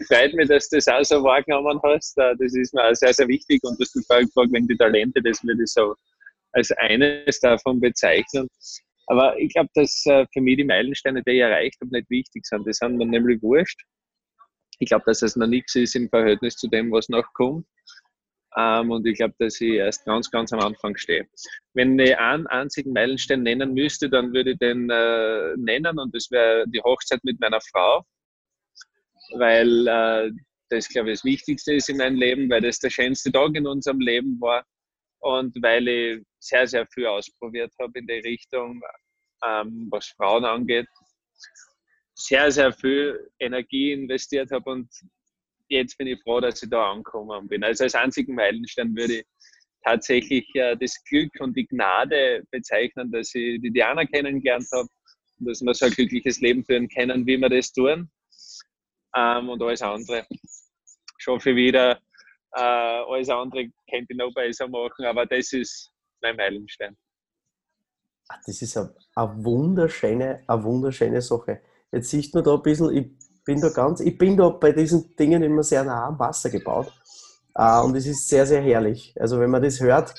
Freut 0.06 0.34
mich, 0.34 0.48
dass 0.48 0.68
du 0.68 0.76
das 0.76 0.88
auch 0.88 1.04
so 1.04 1.22
wahrgenommen 1.22 1.80
hast. 1.82 2.16
Äh, 2.18 2.34
das 2.38 2.54
ist 2.54 2.74
mir 2.74 2.84
auch 2.84 2.94
sehr, 2.94 3.12
sehr 3.12 3.28
wichtig. 3.28 3.60
Und 3.64 3.78
du 3.78 3.84
hast 3.84 4.06
vorher 4.06 4.24
gefragt, 4.24 4.50
wenn 4.52 4.66
die 4.66 4.76
Talente, 4.76 5.20
das 5.22 5.42
würde 5.42 5.62
ich 5.62 5.70
so 5.70 5.94
als 6.52 6.70
eines 6.72 7.40
davon 7.40 7.80
bezeichnen. 7.80 8.48
Aber 9.06 9.38
ich 9.38 9.52
glaube, 9.52 9.70
dass 9.74 10.04
äh, 10.06 10.26
für 10.32 10.40
mich 10.40 10.58
die 10.58 10.64
Meilensteine, 10.64 11.22
die 11.22 11.32
ich 11.32 11.40
erreicht 11.40 11.80
habe, 11.80 11.96
nicht 11.96 12.10
wichtig 12.10 12.46
sind. 12.46 12.66
Die 12.66 12.72
sind 12.72 12.96
mir 12.96 13.06
nämlich 13.06 13.42
wurscht. 13.42 13.80
Ich 14.78 14.88
glaube, 14.88 15.04
dass 15.06 15.22
es 15.22 15.34
noch 15.34 15.46
nichts 15.46 15.74
ist 15.74 15.96
im 15.96 16.08
Verhältnis 16.08 16.56
zu 16.56 16.68
dem, 16.68 16.92
was 16.92 17.08
noch 17.08 17.26
kommt. 17.32 17.66
Ähm, 18.56 18.90
und 18.90 19.06
ich 19.06 19.16
glaube, 19.16 19.34
dass 19.38 19.60
ich 19.60 19.72
erst 19.72 20.04
ganz, 20.04 20.30
ganz 20.30 20.52
am 20.52 20.60
Anfang 20.60 20.96
stehe. 20.96 21.26
Wenn 21.74 21.98
ich 21.98 22.16
einen 22.18 22.46
einzigen 22.46 22.92
Meilenstein 22.92 23.42
nennen 23.42 23.74
müsste, 23.74 24.08
dann 24.08 24.32
würde 24.32 24.52
ich 24.52 24.58
den 24.58 24.88
äh, 24.90 25.54
nennen 25.56 25.98
und 25.98 26.14
das 26.14 26.30
wäre 26.30 26.64
die 26.68 26.80
Hochzeit 26.80 27.22
mit 27.24 27.40
meiner 27.40 27.60
Frau, 27.60 28.04
weil 29.34 29.86
äh, 29.86 30.30
das, 30.70 30.88
glaube 30.88 31.10
ich, 31.10 31.18
das 31.18 31.24
Wichtigste 31.24 31.74
ist 31.74 31.88
in 31.88 31.96
meinem 31.96 32.16
Leben, 32.16 32.50
weil 32.50 32.60
das 32.60 32.78
der 32.78 32.90
schönste 32.90 33.32
Tag 33.32 33.54
in 33.54 33.66
unserem 33.66 34.00
Leben 34.00 34.40
war 34.40 34.64
und 35.20 35.56
weil 35.62 35.88
ich 35.88 36.24
sehr, 36.38 36.66
sehr 36.66 36.86
viel 36.86 37.06
ausprobiert 37.06 37.72
habe 37.80 37.98
in 37.98 38.06
die 38.06 38.20
Richtung, 38.20 38.80
ähm, 39.44 39.88
was 39.90 40.08
Frauen 40.16 40.44
angeht. 40.44 40.86
Sehr, 42.14 42.50
sehr 42.50 42.72
viel 42.72 43.30
Energie 43.38 43.92
investiert 43.92 44.50
habe 44.50 44.70
und 44.70 44.88
jetzt 45.68 45.96
bin 45.98 46.08
ich 46.08 46.20
froh, 46.22 46.40
dass 46.40 46.62
ich 46.62 46.70
da 46.70 46.92
angekommen 46.92 47.48
bin. 47.48 47.62
Also 47.62 47.84
als 47.84 47.94
einzigen 47.94 48.34
Meilenstein 48.34 48.96
würde 48.96 49.18
ich 49.18 49.26
tatsächlich 49.84 50.46
äh, 50.54 50.76
das 50.76 51.02
Glück 51.04 51.30
und 51.40 51.56
die 51.56 51.66
Gnade 51.66 52.44
bezeichnen, 52.50 53.10
dass 53.12 53.34
ich 53.34 53.60
die 53.60 53.70
Diana 53.70 54.04
kennengelernt 54.04 54.66
habe 54.72 54.88
und 55.38 55.48
dass 55.48 55.62
wir 55.62 55.74
so 55.74 55.86
ein 55.86 55.92
glückliches 55.92 56.40
Leben 56.40 56.64
führen 56.64 56.88
können, 56.88 57.26
wie 57.26 57.38
wir 57.38 57.48
das 57.48 57.72
tun. 57.72 58.10
Ähm, 59.18 59.48
und 59.48 59.62
alles 59.62 59.82
andere 59.82 60.26
schaffe 61.18 61.50
ich 61.50 61.56
wieder. 61.56 61.98
Äh, 62.52 62.60
alles 62.60 63.28
andere 63.28 63.68
könnte 63.90 64.12
ich 64.12 64.16
noch 64.16 64.32
besser 64.32 64.68
machen, 64.68 65.04
aber 65.04 65.26
das 65.26 65.52
ist 65.52 65.90
mein 66.22 66.36
Meilenstein. 66.36 66.96
Das 68.46 68.60
ist 68.62 68.76
eine, 68.76 68.94
wunderschöne, 69.44 70.44
wunderschöne 70.46 71.22
Sache. 71.22 71.62
Jetzt 71.90 72.10
sieht 72.10 72.34
man 72.34 72.44
da 72.44 72.54
ein 72.54 72.62
bisschen, 72.62 72.94
ich 72.94 73.44
bin 73.44 73.60
da 73.60 73.70
ganz, 73.70 74.00
ich 74.00 74.16
bin 74.16 74.36
da 74.36 74.50
bei 74.50 74.72
diesen 74.72 75.16
Dingen 75.16 75.42
immer 75.42 75.62
sehr 75.62 75.82
nah 75.84 76.06
am 76.06 76.18
Wasser 76.18 76.50
gebaut. 76.50 76.92
Äh, 77.54 77.80
und 77.80 77.96
es 77.96 78.06
ist 78.06 78.28
sehr, 78.28 78.46
sehr 78.46 78.62
herrlich. 78.62 79.14
Also 79.18 79.40
wenn 79.40 79.50
man 79.50 79.62
das 79.62 79.80
hört, 79.80 80.14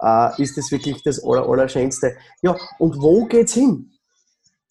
äh, 0.00 0.42
ist 0.42 0.56
das 0.56 0.70
wirklich 0.70 1.02
das 1.02 1.22
Aller, 1.24 1.48
Allerschönste. 1.48 2.16
Ja, 2.42 2.56
und 2.78 3.00
wo 3.00 3.24
geht's 3.24 3.54
hin? 3.54 3.95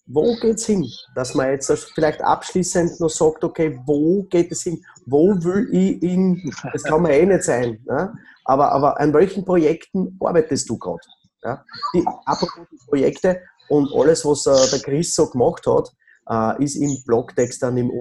Wo 0.08 0.36
geht's 0.36 0.66
hin? 0.66 0.88
Dass 1.16 1.34
man 1.34 1.50
jetzt 1.50 1.72
vielleicht 1.96 2.22
abschließend 2.22 3.00
noch 3.00 3.10
sagt, 3.10 3.44
okay, 3.44 3.80
wo 3.86 4.24
geht 4.24 4.52
es 4.52 4.62
hin? 4.62 4.84
Wo 5.06 5.30
will 5.44 5.68
ich 5.72 6.02
in, 6.04 6.54
das 6.74 6.84
kann 6.84 7.02
man 7.02 7.12
eh 7.12 7.26
nicht 7.26 7.44
sein, 7.44 7.80
ne? 7.86 8.14
aber, 8.44 8.72
aber 8.72 9.00
an 9.00 9.14
welchen 9.14 9.44
Projekten 9.44 10.18
arbeitest 10.20 10.70
du 10.70 10.78
gerade? 10.78 11.00
Ja? 11.44 11.64
Die, 11.94 12.06
apropos 12.26 12.68
Projekte 12.88 13.42
und 13.70 13.92
alles, 13.94 14.24
was 14.26 14.46
äh, 14.46 14.72
der 14.72 14.80
Chris 14.80 15.16
so 15.16 15.28
gemacht 15.28 15.66
hat, 15.66 15.92
äh, 16.30 16.64
ist 16.64 16.76
im 16.76 16.96
Blogtext 17.06 17.64
dann 17.64 17.78
im 17.78 17.92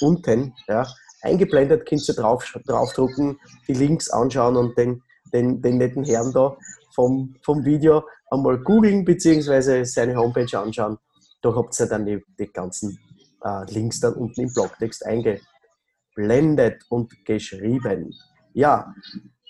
unten 0.00 0.54
ja, 0.68 0.86
eingeblendet, 1.22 1.88
könnt 1.88 2.06
ihr 2.06 2.14
drauf, 2.14 2.44
draufdrucken, 2.66 3.38
die 3.66 3.74
Links 3.74 4.10
anschauen 4.10 4.56
und 4.56 4.76
den, 4.76 5.02
den, 5.32 5.62
den 5.62 5.78
netten 5.78 6.04
Herrn 6.04 6.32
da 6.32 6.56
vom, 6.94 7.34
vom 7.42 7.64
Video 7.64 8.04
einmal 8.30 8.58
googeln 8.58 9.04
bzw. 9.04 9.84
seine 9.84 10.16
Homepage 10.16 10.58
anschauen. 10.58 10.98
Da 11.42 11.54
habt 11.54 11.78
ihr 11.78 11.86
dann 11.86 12.06
die, 12.06 12.22
die 12.38 12.46
ganzen 12.46 12.98
äh, 13.44 13.72
Links 13.72 14.00
dann 14.00 14.14
unten 14.14 14.42
im 14.42 14.52
Blogtext 14.52 15.04
eingeblendet 15.04 16.82
und 16.88 17.24
geschrieben. 17.24 18.14
Ja, 18.54 18.94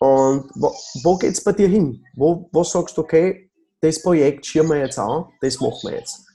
und 0.01 0.51
wo, 0.55 0.75
wo 1.03 1.17
geht 1.17 1.33
es 1.33 1.43
bei 1.43 1.53
dir 1.53 1.69
hin? 1.69 2.05
Wo, 2.15 2.49
wo 2.53 2.65
sagst 2.65 2.97
du, 2.97 3.03
okay, 3.03 3.51
das 3.81 4.03
Projekt 4.03 4.45
schieben 4.45 4.69
wir 4.69 4.79
jetzt 4.79 4.99
an, 4.99 5.27
das 5.41 5.61
machen 5.61 5.91
wir 5.91 5.99
jetzt? 5.99 6.27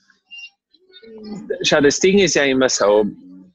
Schau, 1.64 1.82
das 1.82 2.00
Ding 2.00 2.20
ist 2.20 2.36
ja 2.36 2.44
immer 2.44 2.70
so, 2.70 3.06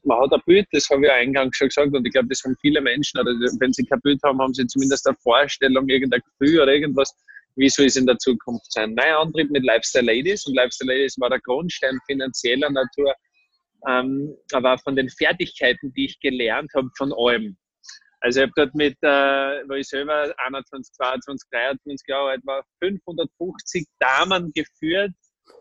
man 0.03 0.19
hat 0.21 0.31
ein 0.31 0.41
Bild, 0.45 0.67
das 0.71 0.89
habe 0.89 1.05
ich 1.05 1.11
eingangs 1.11 1.57
schon 1.57 1.67
gesagt, 1.67 1.93
und 1.93 2.05
ich 2.05 2.13
glaube, 2.13 2.29
das 2.29 2.41
haben 2.43 2.55
viele 2.61 2.81
Menschen, 2.81 3.19
oder 3.19 3.31
wenn 3.59 3.73
sie 3.73 3.85
kein 3.85 3.99
Bild 4.01 4.21
haben, 4.23 4.39
haben 4.39 4.53
sie 4.53 4.65
zumindest 4.67 5.05
eine 5.07 5.17
Vorstellung, 5.17 5.87
irgendein 5.89 6.21
Gefühl 6.21 6.61
oder 6.61 6.73
irgendwas, 6.73 7.13
wie 7.57 7.69
soll 7.69 7.87
es 7.87 7.95
in 7.95 8.05
der 8.05 8.17
Zukunft 8.17 8.71
sein. 8.71 8.93
Mein 8.95 9.13
Antrieb 9.13 9.49
mit 9.49 9.63
Lifestyle 9.63 10.05
Ladies, 10.05 10.45
und 10.45 10.55
Lifestyle 10.55 10.93
Ladies 10.93 11.19
war 11.19 11.29
der 11.29 11.39
Grundstein 11.41 11.99
finanzieller 12.05 12.69
Natur, 12.69 13.13
ähm, 13.87 14.35
aber 14.53 14.77
von 14.79 14.95
den 14.95 15.09
Fertigkeiten, 15.09 15.91
die 15.93 16.05
ich 16.05 16.19
gelernt 16.19 16.71
habe, 16.75 16.89
von 16.97 17.13
allem. 17.17 17.57
Also 18.21 18.39
ich 18.39 18.43
habe 18.43 18.53
dort 18.55 18.75
mit, 18.75 18.97
äh, 19.01 19.63
wo 19.67 19.73
ich 19.73 19.87
selber 19.87 20.33
21, 20.37 20.93
22, 20.93 21.49
23 21.51 22.07
Jahre 22.07 22.29
alt 22.31 22.45
war, 22.45 22.63
550 22.83 23.85
Damen 23.99 24.51
geführt, 24.53 25.11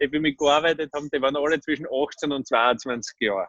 die 0.01 0.09
für 0.09 0.21
mich 0.21 0.37
gearbeitet 0.37 0.91
haben, 0.95 1.09
die 1.13 1.21
waren 1.21 1.37
alle 1.37 1.61
zwischen 1.61 1.87
18 1.87 2.33
und 2.33 2.47
22 2.47 3.15
Jahren. 3.21 3.49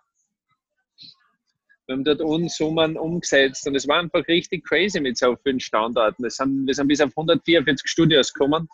Wir 1.88 1.95
haben 1.95 2.04
dort 2.04 2.19
Unsummen 2.19 2.97
umgesetzt 2.97 3.65
und 3.65 3.76
es 3.76 3.88
war 3.88 4.00
einfach 4.00 4.28
richtig 4.28 4.65
crazy 4.67 5.00
mit 5.00 5.17
so 5.17 5.38
vielen 5.38 5.62
Standorten. 5.62 6.21
Wir 6.21 6.30
sind, 6.30 6.67
wir 6.67 6.73
sind 6.73 6.89
bis 6.89 7.00
auf 7.00 7.12
144 7.12 7.89
Studios 7.89 8.34
gekommen, 8.34 8.67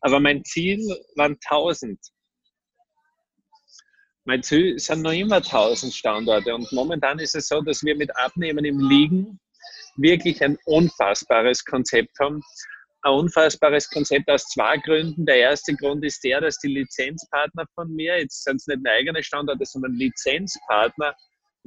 aber 0.00 0.18
mein 0.18 0.42
Ziel 0.44 0.80
waren 1.16 1.36
1000. 1.46 2.00
Mein 4.24 4.42
Ziel 4.42 4.78
sind 4.78 5.02
noch 5.02 5.12
immer 5.12 5.36
1000 5.36 5.92
Standorte 5.92 6.54
und 6.54 6.72
momentan 6.72 7.18
ist 7.18 7.34
es 7.34 7.48
so, 7.48 7.60
dass 7.60 7.84
wir 7.84 7.94
mit 7.94 8.16
Abnehmen 8.16 8.64
im 8.64 8.80
Liegen 8.80 9.38
wirklich 9.98 10.42
ein 10.42 10.56
unfassbares 10.64 11.62
Konzept 11.66 12.18
haben. 12.18 12.42
Ein 13.02 13.12
unfassbares 13.12 13.90
Konzept 13.90 14.28
aus 14.30 14.44
zwei 14.48 14.78
Gründen. 14.78 15.26
Der 15.26 15.36
erste 15.36 15.74
Grund 15.74 16.02
ist 16.04 16.24
der, 16.24 16.40
dass 16.40 16.58
die 16.58 16.68
Lizenzpartner 16.68 17.66
von 17.74 17.94
mir, 17.94 18.18
jetzt 18.18 18.44
sind 18.44 18.56
es 18.56 18.66
nicht 18.66 18.82
meine 18.82 18.96
eigenen 18.96 19.22
Standorte, 19.22 19.64
sondern 19.66 19.92
Lizenzpartner, 19.94 21.14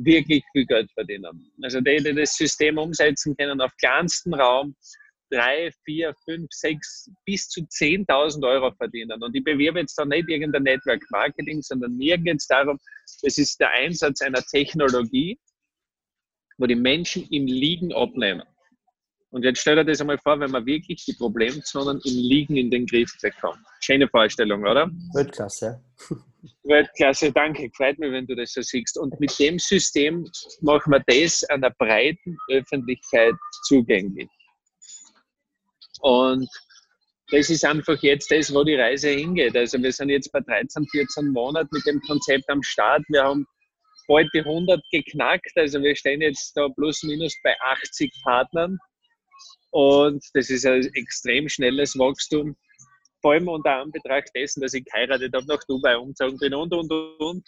wirklich 0.04 0.44
viel 0.52 0.66
Geld 0.66 0.92
verdienen. 0.94 1.52
Also 1.62 1.82
die, 1.82 1.98
die 1.98 2.14
das 2.14 2.36
System 2.36 2.78
umsetzen 2.78 3.36
können 3.38 3.62
auf 3.62 3.72
kleinsten 3.78 4.34
Raum, 4.34 4.76
drei, 5.32 5.72
vier, 5.86 6.14
fünf, 6.26 6.48
sechs, 6.52 7.10
bis 7.26 7.48
zu 7.48 7.62
10.000 7.62 8.46
Euro 8.48 8.72
verdienen. 8.72 9.22
Und 9.24 9.36
ich 9.36 9.44
bewerbe 9.44 9.80
jetzt 9.80 9.96
da 9.96 10.06
nicht 10.06 10.30
irgendein 10.30 10.64
Network 10.64 11.02
Marketing, 11.10 11.62
sondern 11.62 11.96
mir 11.96 12.18
geht 12.18 12.38
es 12.38 12.48
darum, 12.48 12.78
das 13.22 13.38
ist 13.38 13.60
der 13.60 13.72
Einsatz 13.72 14.22
einer 14.22 14.42
Technologie, 14.42 15.40
wo 16.58 16.66
die 16.66 16.76
Menschen 16.76 17.28
im 17.30 17.46
Liegen 17.48 17.94
abnehmen. 17.94 18.44
Und 19.32 19.46
jetzt 19.46 19.62
stell 19.62 19.78
dir 19.78 19.86
das 19.86 20.02
einmal 20.02 20.18
vor, 20.18 20.40
wenn 20.42 20.52
man 20.52 20.66
wirklich 20.66 21.06
die 21.06 21.14
Problemzonen 21.14 22.02
im 22.04 22.16
Liegen 22.16 22.58
in 22.58 22.70
den 22.70 22.86
Griff 22.86 23.16
bekommt. 23.22 23.66
Schöne 23.80 24.08
Vorstellung, 24.10 24.62
oder? 24.64 24.92
Weltklasse. 25.14 25.82
Weltklasse, 26.64 27.32
danke. 27.32 27.70
Freut 27.76 28.00
mich, 28.00 28.12
wenn 28.12 28.26
du 28.26 28.36
das 28.36 28.54
so 28.54 28.62
siehst. 28.62 28.98
Und 28.98 29.20
mit 29.20 29.38
dem 29.40 29.60
System 29.60 30.26
machen 30.62 30.92
wir 30.92 31.04
das 31.08 31.44
einer 31.46 31.70
breiten 31.72 32.38
Öffentlichkeit 32.50 33.34
zugänglich. 33.64 34.30
Und 36.02 36.50
das 37.30 37.50
ist 37.50 37.64
einfach 37.64 38.02
jetzt 38.02 38.30
das, 38.32 38.54
wo 38.54 38.64
die 38.64 38.76
Reise 38.76 39.10
hingeht. 39.10 39.56
Also 39.56 39.82
wir 39.82 39.92
sind 39.92 40.10
jetzt 40.10 40.32
bei 40.32 40.42
13, 40.42 40.86
14 40.88 41.32
Monaten 41.32 41.70
mit 41.72 41.86
dem 41.86 42.02
Konzept 42.02 42.50
am 42.50 42.62
Start. 42.64 43.04
Wir 43.10 43.24
haben 43.24 43.46
bald 44.08 44.28
die 44.34 44.40
100 44.40 44.82
geknackt. 44.92 45.52
Also 45.56 45.82
wir 45.82 45.96
stehen 45.96 46.22
jetzt 46.22 46.54
da 46.58 46.68
plus 46.76 47.04
minus 47.04 47.34
bei 47.44 47.56
80 47.62 48.12
Partnern. 48.24 48.78
Und 49.70 50.24
das 50.34 50.50
ist 50.50 50.66
ein 50.66 50.90
extrem 50.96 51.48
schnelles 51.48 51.98
Wachstum. 51.98 52.58
Vor 53.22 53.34
allem 53.34 53.48
unter 53.48 53.78
Anbetracht 53.78 54.30
dessen, 54.36 54.62
dass 54.62 54.74
ich 54.74 54.86
geheiratet 54.86 55.34
habe, 55.36 55.46
nach 55.46 55.64
Dubai 55.68 55.98
umgezogen 55.98 56.38
bin 56.40 56.54
und, 56.54 56.74
und, 56.74 56.92
und. 56.92 57.44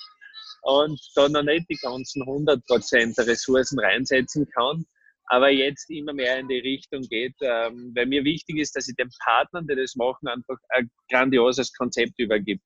Und 0.62 1.02
da 1.16 1.28
noch 1.28 1.44
nicht 1.44 1.70
die 1.70 1.78
ganzen 1.78 2.24
100% 2.24 3.16
der 3.16 3.28
Ressourcen 3.28 3.80
reinsetzen 3.80 4.48
kann, 4.50 4.86
aber 5.26 5.50
jetzt 5.50 5.90
immer 5.90 6.14
mehr 6.14 6.40
in 6.40 6.48
die 6.48 6.60
Richtung 6.60 7.02
geht, 7.02 7.36
ähm, 7.42 7.92
weil 7.96 8.06
mir 8.06 8.24
wichtig 8.24 8.58
ist, 8.58 8.76
dass 8.76 8.88
ich 8.88 8.96
den 8.96 9.10
Partnern, 9.24 9.68
die 9.68 9.76
das 9.76 9.96
machen, 9.96 10.28
einfach 10.28 10.58
ein 10.70 10.90
grandioses 11.10 11.74
Konzept 11.74 12.18
übergebe. 12.18 12.62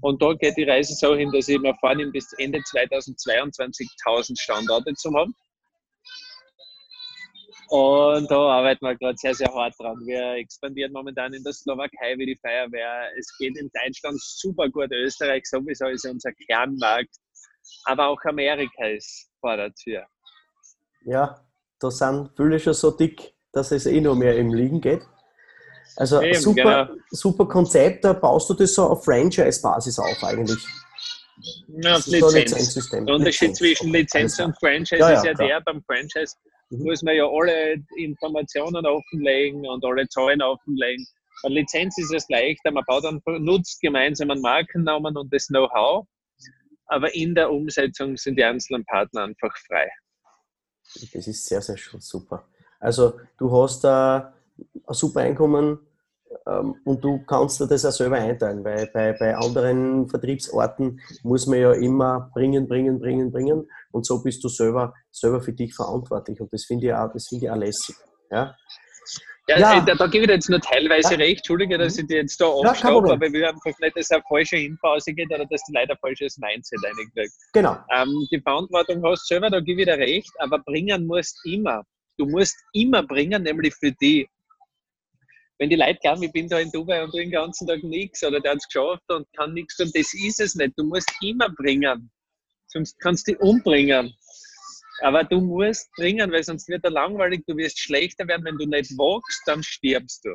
Und 0.00 0.22
da 0.22 0.32
geht 0.32 0.56
die 0.56 0.64
Reise 0.64 0.94
so 0.94 1.14
hin, 1.14 1.30
dass 1.32 1.48
ich 1.48 1.58
mir 1.58 1.74
vornehme, 1.80 2.10
bis 2.10 2.32
Ende 2.38 2.62
2022 2.62 3.88
1000 4.06 4.38
Standorte 4.38 4.94
zu 4.94 5.12
haben. 5.12 5.34
Und 7.72 8.30
da 8.30 8.36
arbeiten 8.36 8.84
wir 8.84 8.94
gerade 8.96 9.16
sehr, 9.16 9.34
sehr 9.34 9.48
hart 9.54 9.74
dran. 9.78 9.96
Wir 10.04 10.32
expandieren 10.32 10.92
momentan 10.92 11.32
in 11.32 11.42
der 11.42 11.54
Slowakei 11.54 12.18
wie 12.18 12.26
die 12.26 12.38
Feuerwehr. 12.42 13.08
Es 13.18 13.34
geht 13.38 13.56
in 13.56 13.70
Deutschland 13.72 14.20
super 14.20 14.68
gut. 14.68 14.90
Österreich 14.92 15.44
sowieso 15.46 15.86
ist 15.86 16.04
unser 16.04 16.32
Kernmarkt. 16.46 17.16
Aber 17.86 18.08
auch 18.08 18.20
Amerika 18.24 18.86
ist 18.88 19.30
vor 19.40 19.56
der 19.56 19.72
Tür. 19.72 20.04
Ja, 21.06 21.40
da 21.80 21.90
sind 21.90 22.28
viele 22.36 22.60
schon 22.60 22.74
so 22.74 22.90
dick, 22.90 23.32
dass 23.52 23.72
es 23.72 23.86
eh 23.86 24.02
noch 24.02 24.16
mehr 24.16 24.36
im 24.36 24.52
Liegen 24.52 24.82
geht. 24.82 25.00
Also 25.96 26.20
Eben, 26.20 26.38
super, 26.38 26.86
genau. 26.88 27.00
super 27.10 27.48
Konzept, 27.48 28.04
da 28.04 28.12
baust 28.12 28.50
du 28.50 28.54
das 28.54 28.74
so 28.74 28.84
auf 28.84 29.02
Franchise-Basis 29.06 29.98
auf 29.98 30.22
eigentlich. 30.22 30.62
Ja, 31.68 31.96
auf 31.96 32.06
Lizenz. 32.06 32.74
So 32.74 32.90
Der 32.90 33.14
Unterschied 33.14 33.48
Lizenz. 33.48 33.58
zwischen 33.58 33.92
Lizenz 33.92 34.38
und 34.40 34.58
Franchise 34.58 34.98
ja, 34.98 35.10
ja, 35.10 35.16
ist 35.16 35.24
ja 35.24 35.32
klar. 35.32 35.48
der, 35.48 35.60
beim 35.62 35.82
Franchise 35.84 36.36
mhm. 36.78 36.84
muss 36.84 37.02
man 37.02 37.16
ja 37.16 37.26
alle 37.26 37.82
Informationen 37.96 38.86
offenlegen 38.86 39.66
und 39.66 39.84
alle 39.84 40.08
Zahlen 40.08 40.42
offenlegen. 40.42 41.06
Bei 41.42 41.48
Lizenz 41.48 41.98
ist 41.98 42.12
es 42.12 42.28
leichter, 42.28 42.70
man 42.70 42.84
baut 42.86 43.04
dann, 43.04 43.20
nutzt 43.42 43.80
gemeinsam 43.80 44.30
einen 44.30 44.42
Markennamen 44.42 45.16
und 45.16 45.32
das 45.32 45.46
Know-how, 45.48 46.06
aber 46.86 47.14
in 47.14 47.34
der 47.34 47.50
Umsetzung 47.50 48.16
sind 48.16 48.36
die 48.36 48.44
einzelnen 48.44 48.84
Partner 48.84 49.24
einfach 49.24 49.56
frei. 49.66 49.90
Das 51.12 51.26
ist 51.26 51.46
sehr, 51.46 51.62
sehr 51.62 51.76
super. 51.98 52.46
Also 52.78 53.18
du 53.38 53.50
hast 53.56 53.82
da 53.84 54.34
ein 54.86 54.94
super 54.94 55.20
Einkommen 55.20 55.78
und 56.84 57.04
du 57.04 57.24
kannst 57.26 57.60
dir 57.60 57.66
das 57.66 57.84
auch 57.84 57.92
selber 57.92 58.16
einteilen, 58.16 58.64
weil 58.64 58.88
bei, 58.92 59.12
bei 59.12 59.36
anderen 59.36 60.08
Vertriebsorten 60.08 61.00
muss 61.22 61.46
man 61.46 61.58
ja 61.58 61.72
immer 61.72 62.30
bringen, 62.34 62.66
bringen, 62.68 62.98
bringen, 62.98 63.30
bringen 63.30 63.68
und 63.90 64.06
so 64.06 64.22
bist 64.22 64.42
du 64.42 64.48
selber, 64.48 64.94
selber 65.10 65.40
für 65.40 65.52
dich 65.52 65.74
verantwortlich 65.74 66.40
und 66.40 66.52
das 66.52 66.64
finde 66.64 66.86
ich 66.86 66.94
auch, 66.94 67.12
das 67.12 67.28
finde 67.28 67.46
ich 67.46 67.50
auch 67.50 67.56
lässig. 67.56 67.96
Ja? 68.30 68.56
Ja, 69.48 69.58
ja. 69.58 69.78
Äh, 69.78 69.84
da, 69.84 69.94
da, 69.94 70.06
gebe 70.06 70.24
ich 70.24 70.28
dir 70.28 70.34
jetzt 70.34 70.48
nur 70.48 70.60
teilweise 70.60 71.14
ja. 71.14 71.18
recht. 71.18 71.38
Entschuldige, 71.38 71.76
dass 71.76 71.98
ich 71.98 72.06
dir 72.06 72.18
jetzt 72.18 72.40
da 72.40 72.46
aufstoppe, 72.46 73.08
ja, 73.08 73.14
aber 73.14 73.26
ich 73.26 73.32
will 73.32 73.44
einfach 73.44 73.78
nicht, 73.80 73.96
dass 73.96 74.10
eine 74.10 74.22
falsche 74.28 74.56
Hinpause 74.56 75.12
geht 75.12 75.32
oder 75.32 75.44
dass 75.46 75.62
du 75.66 75.72
leider 75.72 75.96
falsches 75.96 76.38
Mindset 76.38 76.78
reinkriegst. 76.84 77.52
Genau. 77.52 77.76
Ähm, 77.92 78.26
die 78.30 78.40
Verantwortung 78.40 79.02
hast 79.04 79.22
du 79.22 79.34
selber, 79.34 79.50
da 79.50 79.60
gebe 79.60 79.80
ich 79.80 79.86
dir 79.86 79.98
recht, 79.98 80.30
aber 80.38 80.58
bringen 80.60 81.06
musst 81.06 81.38
immer. 81.44 81.82
Du 82.18 82.26
musst 82.26 82.56
immer 82.72 83.02
bringen, 83.02 83.42
nämlich 83.42 83.74
für 83.74 83.90
die. 83.92 84.28
Wenn 85.62 85.70
die 85.70 85.76
Leute 85.76 86.00
glauben, 86.02 86.24
ich 86.24 86.32
bin 86.32 86.48
da 86.48 86.58
in 86.58 86.72
Dubai 86.72 87.04
und 87.04 87.12
tue 87.12 87.20
den 87.20 87.30
ganzen 87.30 87.68
Tag 87.68 87.84
nichts 87.84 88.24
oder 88.24 88.40
der 88.40 88.50
hat 88.50 88.58
es 88.58 88.66
geschafft 88.66 89.08
und 89.12 89.32
kann 89.36 89.54
nichts 89.54 89.76
tun, 89.76 89.88
das 89.94 90.12
ist 90.12 90.40
es 90.40 90.56
nicht. 90.56 90.72
Du 90.76 90.82
musst 90.82 91.08
immer 91.22 91.50
bringen. 91.50 92.10
Sonst 92.66 92.98
kannst 92.98 93.28
du 93.28 93.32
dich 93.32 93.40
umbringen. 93.40 94.12
Aber 95.02 95.22
du 95.22 95.40
musst 95.40 95.88
bringen, 95.92 96.32
weil 96.32 96.42
sonst 96.42 96.68
wird 96.68 96.82
er 96.82 96.90
langweilig, 96.90 97.44
du 97.46 97.56
wirst 97.56 97.78
schlechter 97.78 98.26
werden. 98.26 98.44
Wenn 98.44 98.58
du 98.58 98.66
nicht 98.66 98.90
wachst, 98.98 99.40
dann 99.46 99.62
stirbst 99.62 100.24
du. 100.24 100.34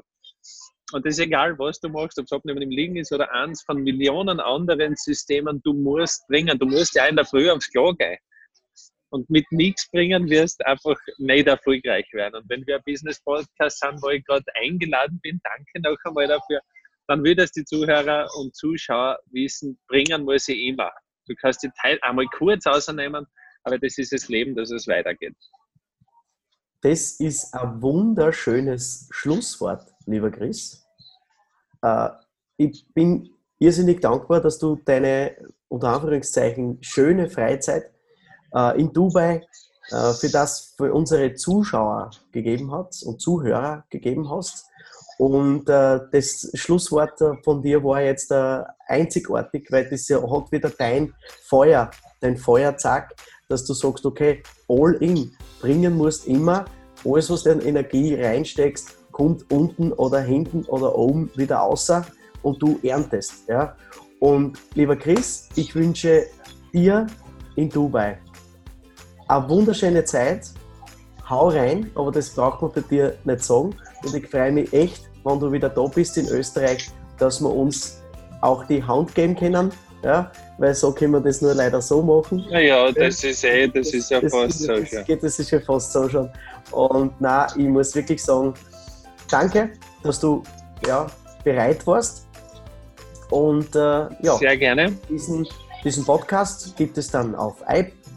Und 0.94 1.06
das 1.06 1.16
ist 1.16 1.20
egal, 1.20 1.60
was 1.60 1.82
du 1.82 1.90
machst, 1.90 2.18
ob 2.20 2.24
es 2.24 2.32
Abnehmen 2.32 2.62
im 2.62 2.70
Liegen 2.70 2.96
ist 2.96 3.12
oder 3.12 3.30
eins 3.34 3.62
von 3.64 3.84
Millionen 3.84 4.40
anderen 4.40 4.96
Systemen, 4.96 5.62
du 5.66 5.74
musst 5.74 6.26
bringen. 6.28 6.58
Du 6.58 6.68
musst 6.68 6.96
ja 6.96 7.06
in 7.06 7.18
der 7.18 7.26
Früh 7.26 7.52
aufs 7.52 7.70
Klo 7.70 7.94
gehen. 7.94 8.16
Und 9.10 9.30
mit 9.30 9.46
nichts 9.52 9.90
bringen 9.90 10.30
wirst 10.30 10.66
einfach 10.66 10.98
nicht 11.18 11.48
erfolgreich 11.48 12.08
werden. 12.14 12.36
Und 12.36 12.50
wenn 12.50 12.66
wir 12.68 12.78
ein 12.78 12.84
Business-Podcast 12.86 13.80
sind, 13.80 14.02
wo 14.02 14.10
ich 14.10 14.26
gerade 14.26 14.46
eingeladen 14.56 15.20
bin, 15.22 15.40
danke 15.44 15.90
noch 15.90 15.98
einmal 16.06 16.28
dafür, 16.28 16.60
dann 17.08 17.24
wird 17.24 17.40
es 17.40 17.52
die 17.52 17.64
Zuhörer 17.64 18.28
und 18.38 18.56
Zuschauer 18.56 19.20
wissen, 19.28 19.80
bringen 19.88 20.26
muss 20.26 20.48
ich 20.48 20.68
immer. 20.68 20.92
Du 21.28 21.36
kannst 21.36 21.64
die 21.64 21.72
Teil 21.82 21.98
einmal 22.02 22.26
kurz 22.38 22.66
ausnehmen, 22.66 23.26
aber 23.64 23.78
das 23.80 23.98
ist 23.98 24.12
das 24.12 24.28
Leben, 24.28 24.56
dass 24.56 24.72
es 24.72 24.88
weitergeht. 24.88 25.36
Das 26.82 27.20
ist 27.20 27.54
ein 27.54 27.82
wunderschönes 27.82 29.10
Schlusswort, 29.12 29.94
lieber 30.06 30.32
Chris. 30.32 30.86
Äh, 31.82 32.10
ich 32.58 32.86
bin 32.94 33.30
irrsinnig 33.60 34.02
dankbar, 34.02 34.42
dass 34.42 34.60
du 34.60 34.76
deine, 34.76 35.36
unter 35.68 35.90
Anführungszeichen, 35.90 36.78
schöne 36.82 37.30
Freizeit 37.30 37.92
äh, 38.54 38.80
in 38.80 38.94
Dubai 38.94 39.42
äh, 39.92 40.14
für 40.14 40.30
das 40.30 40.74
für 40.76 40.94
unsere 40.94 41.34
Zuschauer 41.36 42.12
gegeben 42.32 42.72
hast 42.72 43.04
und 43.04 43.22
Zuhörer 43.22 43.86
gegeben 43.90 44.30
hast. 44.30 44.66
Und 45.18 45.68
äh, 45.70 46.00
das 46.12 46.52
Schlusswort 46.54 47.20
von 47.44 47.62
dir 47.62 47.84
war 47.84 48.02
jetzt 48.02 48.32
äh, 48.32 48.64
einzigartig, 48.88 49.68
weil 49.72 49.90
das 49.90 50.08
ja, 50.10 50.22
hat 50.22 50.52
wieder 50.52 50.70
dein 50.70 51.14
Feuer, 51.44 51.90
dein 52.20 52.38
Feuerzack, 52.38 53.16
dass 53.50 53.66
du 53.66 53.74
sagst, 53.74 54.06
okay, 54.06 54.44
all 54.68 54.94
in, 55.00 55.32
bringen 55.62 55.96
musst 55.96 56.28
immer, 56.28 56.66
alles, 57.06 57.30
was 57.30 57.44
du 57.44 57.52
in 57.52 57.62
Energie 57.62 58.14
reinsteckst, 58.16 59.12
kommt 59.12 59.50
unten 59.52 59.92
oder 59.94 60.20
hinten 60.20 60.64
oder 60.66 60.96
oben 60.96 61.32
wieder 61.36 61.64
außer 61.64 62.06
und 62.44 62.62
du 62.62 62.78
erntest. 62.84 63.48
Ja? 63.48 63.76
Und 64.20 64.60
lieber 64.76 64.96
Chris, 64.96 65.50
ich 65.56 65.74
wünsche 65.74 66.28
dir 66.74 67.08
in 67.56 67.70
Dubai 67.70 68.20
eine 69.28 69.50
wunderschöne 69.50 70.04
Zeit. 70.06 70.50
Hau 71.30 71.50
rein, 71.50 71.92
aber 71.96 72.12
das 72.12 72.30
braucht 72.30 72.62
man 72.62 72.72
bei 72.72 72.82
dir 72.82 73.18
nicht 73.26 73.44
sagen. 73.44 73.76
Und 74.04 74.16
ich 74.16 74.28
freue 74.28 74.52
mich 74.52 74.72
echt, 74.72 75.10
wenn 75.26 75.40
du 75.40 75.52
wieder 75.52 75.70
da 75.70 75.84
bist 75.88 76.18
in 76.18 76.28
Österreich, 76.30 76.90
dass 77.18 77.42
wir 77.42 77.54
uns 77.54 78.02
auch 78.42 78.66
die 78.66 78.84
Hand 78.84 79.14
geben 79.14 79.36
können. 79.36 79.72
Ja, 80.04 80.32
weil 80.60 80.76
so 80.76 80.92
können 80.92 81.14
wir 81.14 81.20
das 81.20 81.42
nur 81.42 81.56
leider 81.56 81.82
so 81.82 82.04
machen. 82.04 82.46
Naja, 82.52 82.92
das 82.92 83.24
ist 83.24 83.44
eh, 83.44 83.68
das, 83.68 83.88
das 83.88 83.94
ist 83.96 84.12
ja 84.12 84.22
das, 84.22 84.32
fast 84.32 84.60
so 84.60 84.86
schon. 84.86 85.20
Das 85.22 85.40
ist 85.40 85.52
ja 85.52 85.60
fast 85.60 85.92
so 85.92 86.08
schon. 86.08 86.30
Und 86.72 87.14
na, 87.20 87.48
ich 87.58 87.66
muss 87.66 87.96
wirklich 87.96 88.24
sagen, 88.24 88.54
danke, 89.30 89.72
dass 90.04 90.20
du 90.20 90.44
ja, 90.86 91.08
bereit 91.44 91.86
warst. 91.88 92.28
Und 93.32 93.76
äh, 93.76 93.80
ja, 94.22 94.36
sehr 94.40 94.56
gerne. 94.56 94.92
Diesen, 95.10 95.48
diesen 95.84 96.06
Podcast 96.06 96.78
gibt 96.78 96.98
es 96.98 97.10
dann 97.10 97.36
auf, 97.36 97.56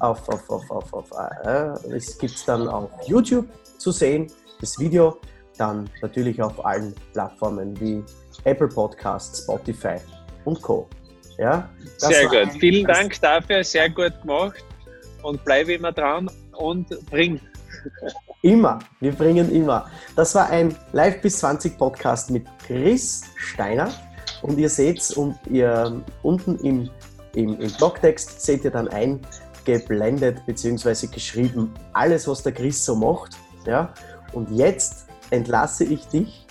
auf, 0.01 0.29
auf, 0.29 0.51
auf, 0.51 0.71
auf, 0.71 0.93
auf 0.93 1.11
äh, 1.45 1.95
es 1.95 2.19
gibt 2.19 2.47
dann 2.49 2.69
auf 2.69 2.91
YouTube 3.07 3.47
zu 3.79 3.93
sehen, 3.93 4.27
das 4.61 4.79
Video, 4.79 5.19
dann 5.57 5.89
natürlich 6.03 6.41
auf 6.43 6.65
allen 6.65 6.95
Plattformen 7.13 7.79
wie 7.81 8.03
Apple 8.45 8.69
Podcasts, 8.69 9.43
Spotify 9.43 9.97
und 10.45 10.61
Co. 10.63 10.89
Ja, 11.39 11.69
sehr 11.97 12.27
gut. 12.29 12.53
Vielen 12.59 12.87
Dank 12.87 13.21
dafür, 13.21 13.65
sehr 13.65 13.89
gut 13.89 14.13
gemacht 14.23 14.65
und 15.23 15.43
bleibe 15.45 15.75
immer 15.75 15.93
dran 15.93 16.31
und 16.53 16.89
bring. 17.11 17.41
Immer, 18.43 18.79
wir 19.01 19.13
bringen 19.13 19.51
immer. 19.55 19.91
Das 20.17 20.35
war 20.35 20.49
ein 20.51 20.75
Live 20.93 21.21
bis 21.21 21.39
20 21.39 21.79
Podcast 21.79 22.31
mit 22.31 22.47
Chris 22.67 23.23
Steiner 23.37 23.93
und 24.43 24.59
ihr 24.59 24.69
seht 24.69 25.11
und 25.17 25.39
ihr 25.49 26.03
unten 26.23 26.59
im, 26.61 26.91
im, 27.35 27.61
im 27.61 27.73
Blogtext 27.73 28.41
seht 28.43 28.65
ihr 28.65 28.71
dann 28.71 28.89
eingeblendet 29.67 30.45
bzw. 30.47 31.07
geschrieben 31.07 31.73
alles, 31.93 32.27
was 32.29 32.43
der 32.43 32.53
Chris 32.53 32.85
so 32.85 32.95
macht. 32.95 33.37
Ja? 33.67 33.93
Und 34.33 34.51
jetzt 34.51 35.07
entlasse 35.31 35.85
ich 35.85 36.07
dich 36.09 36.47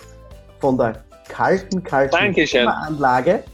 von 0.58 0.76
der 0.76 1.02
kalten, 1.28 1.82
kalten 1.82 2.16
Dankeschön. 2.16 2.62
Klimaanlage, 2.62 3.44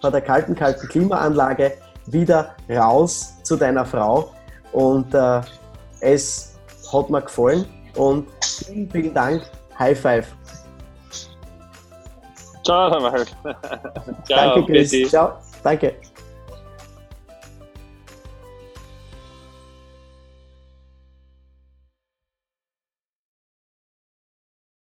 von 0.00 0.12
der 0.12 0.20
kalten, 0.20 0.54
kalten 0.54 0.88
Klimaanlage 0.88 1.72
wieder 2.06 2.54
raus 2.70 3.34
zu 3.42 3.56
deiner 3.56 3.84
Frau. 3.84 4.32
Und 4.72 5.12
äh, 5.14 5.40
es 6.00 6.58
hat 6.92 7.10
mir 7.10 7.22
gefallen 7.22 7.66
und 7.94 8.28
vielen, 8.42 8.90
vielen 8.90 9.14
Dank. 9.14 9.42
High 9.78 9.98
Five. 9.98 10.26
Ciao, 12.64 12.90
Ciao, 12.90 13.24
Danke, 14.28 14.64
Chris. 14.66 15.08
Ciao. 15.08 15.38
Danke. 15.62 15.94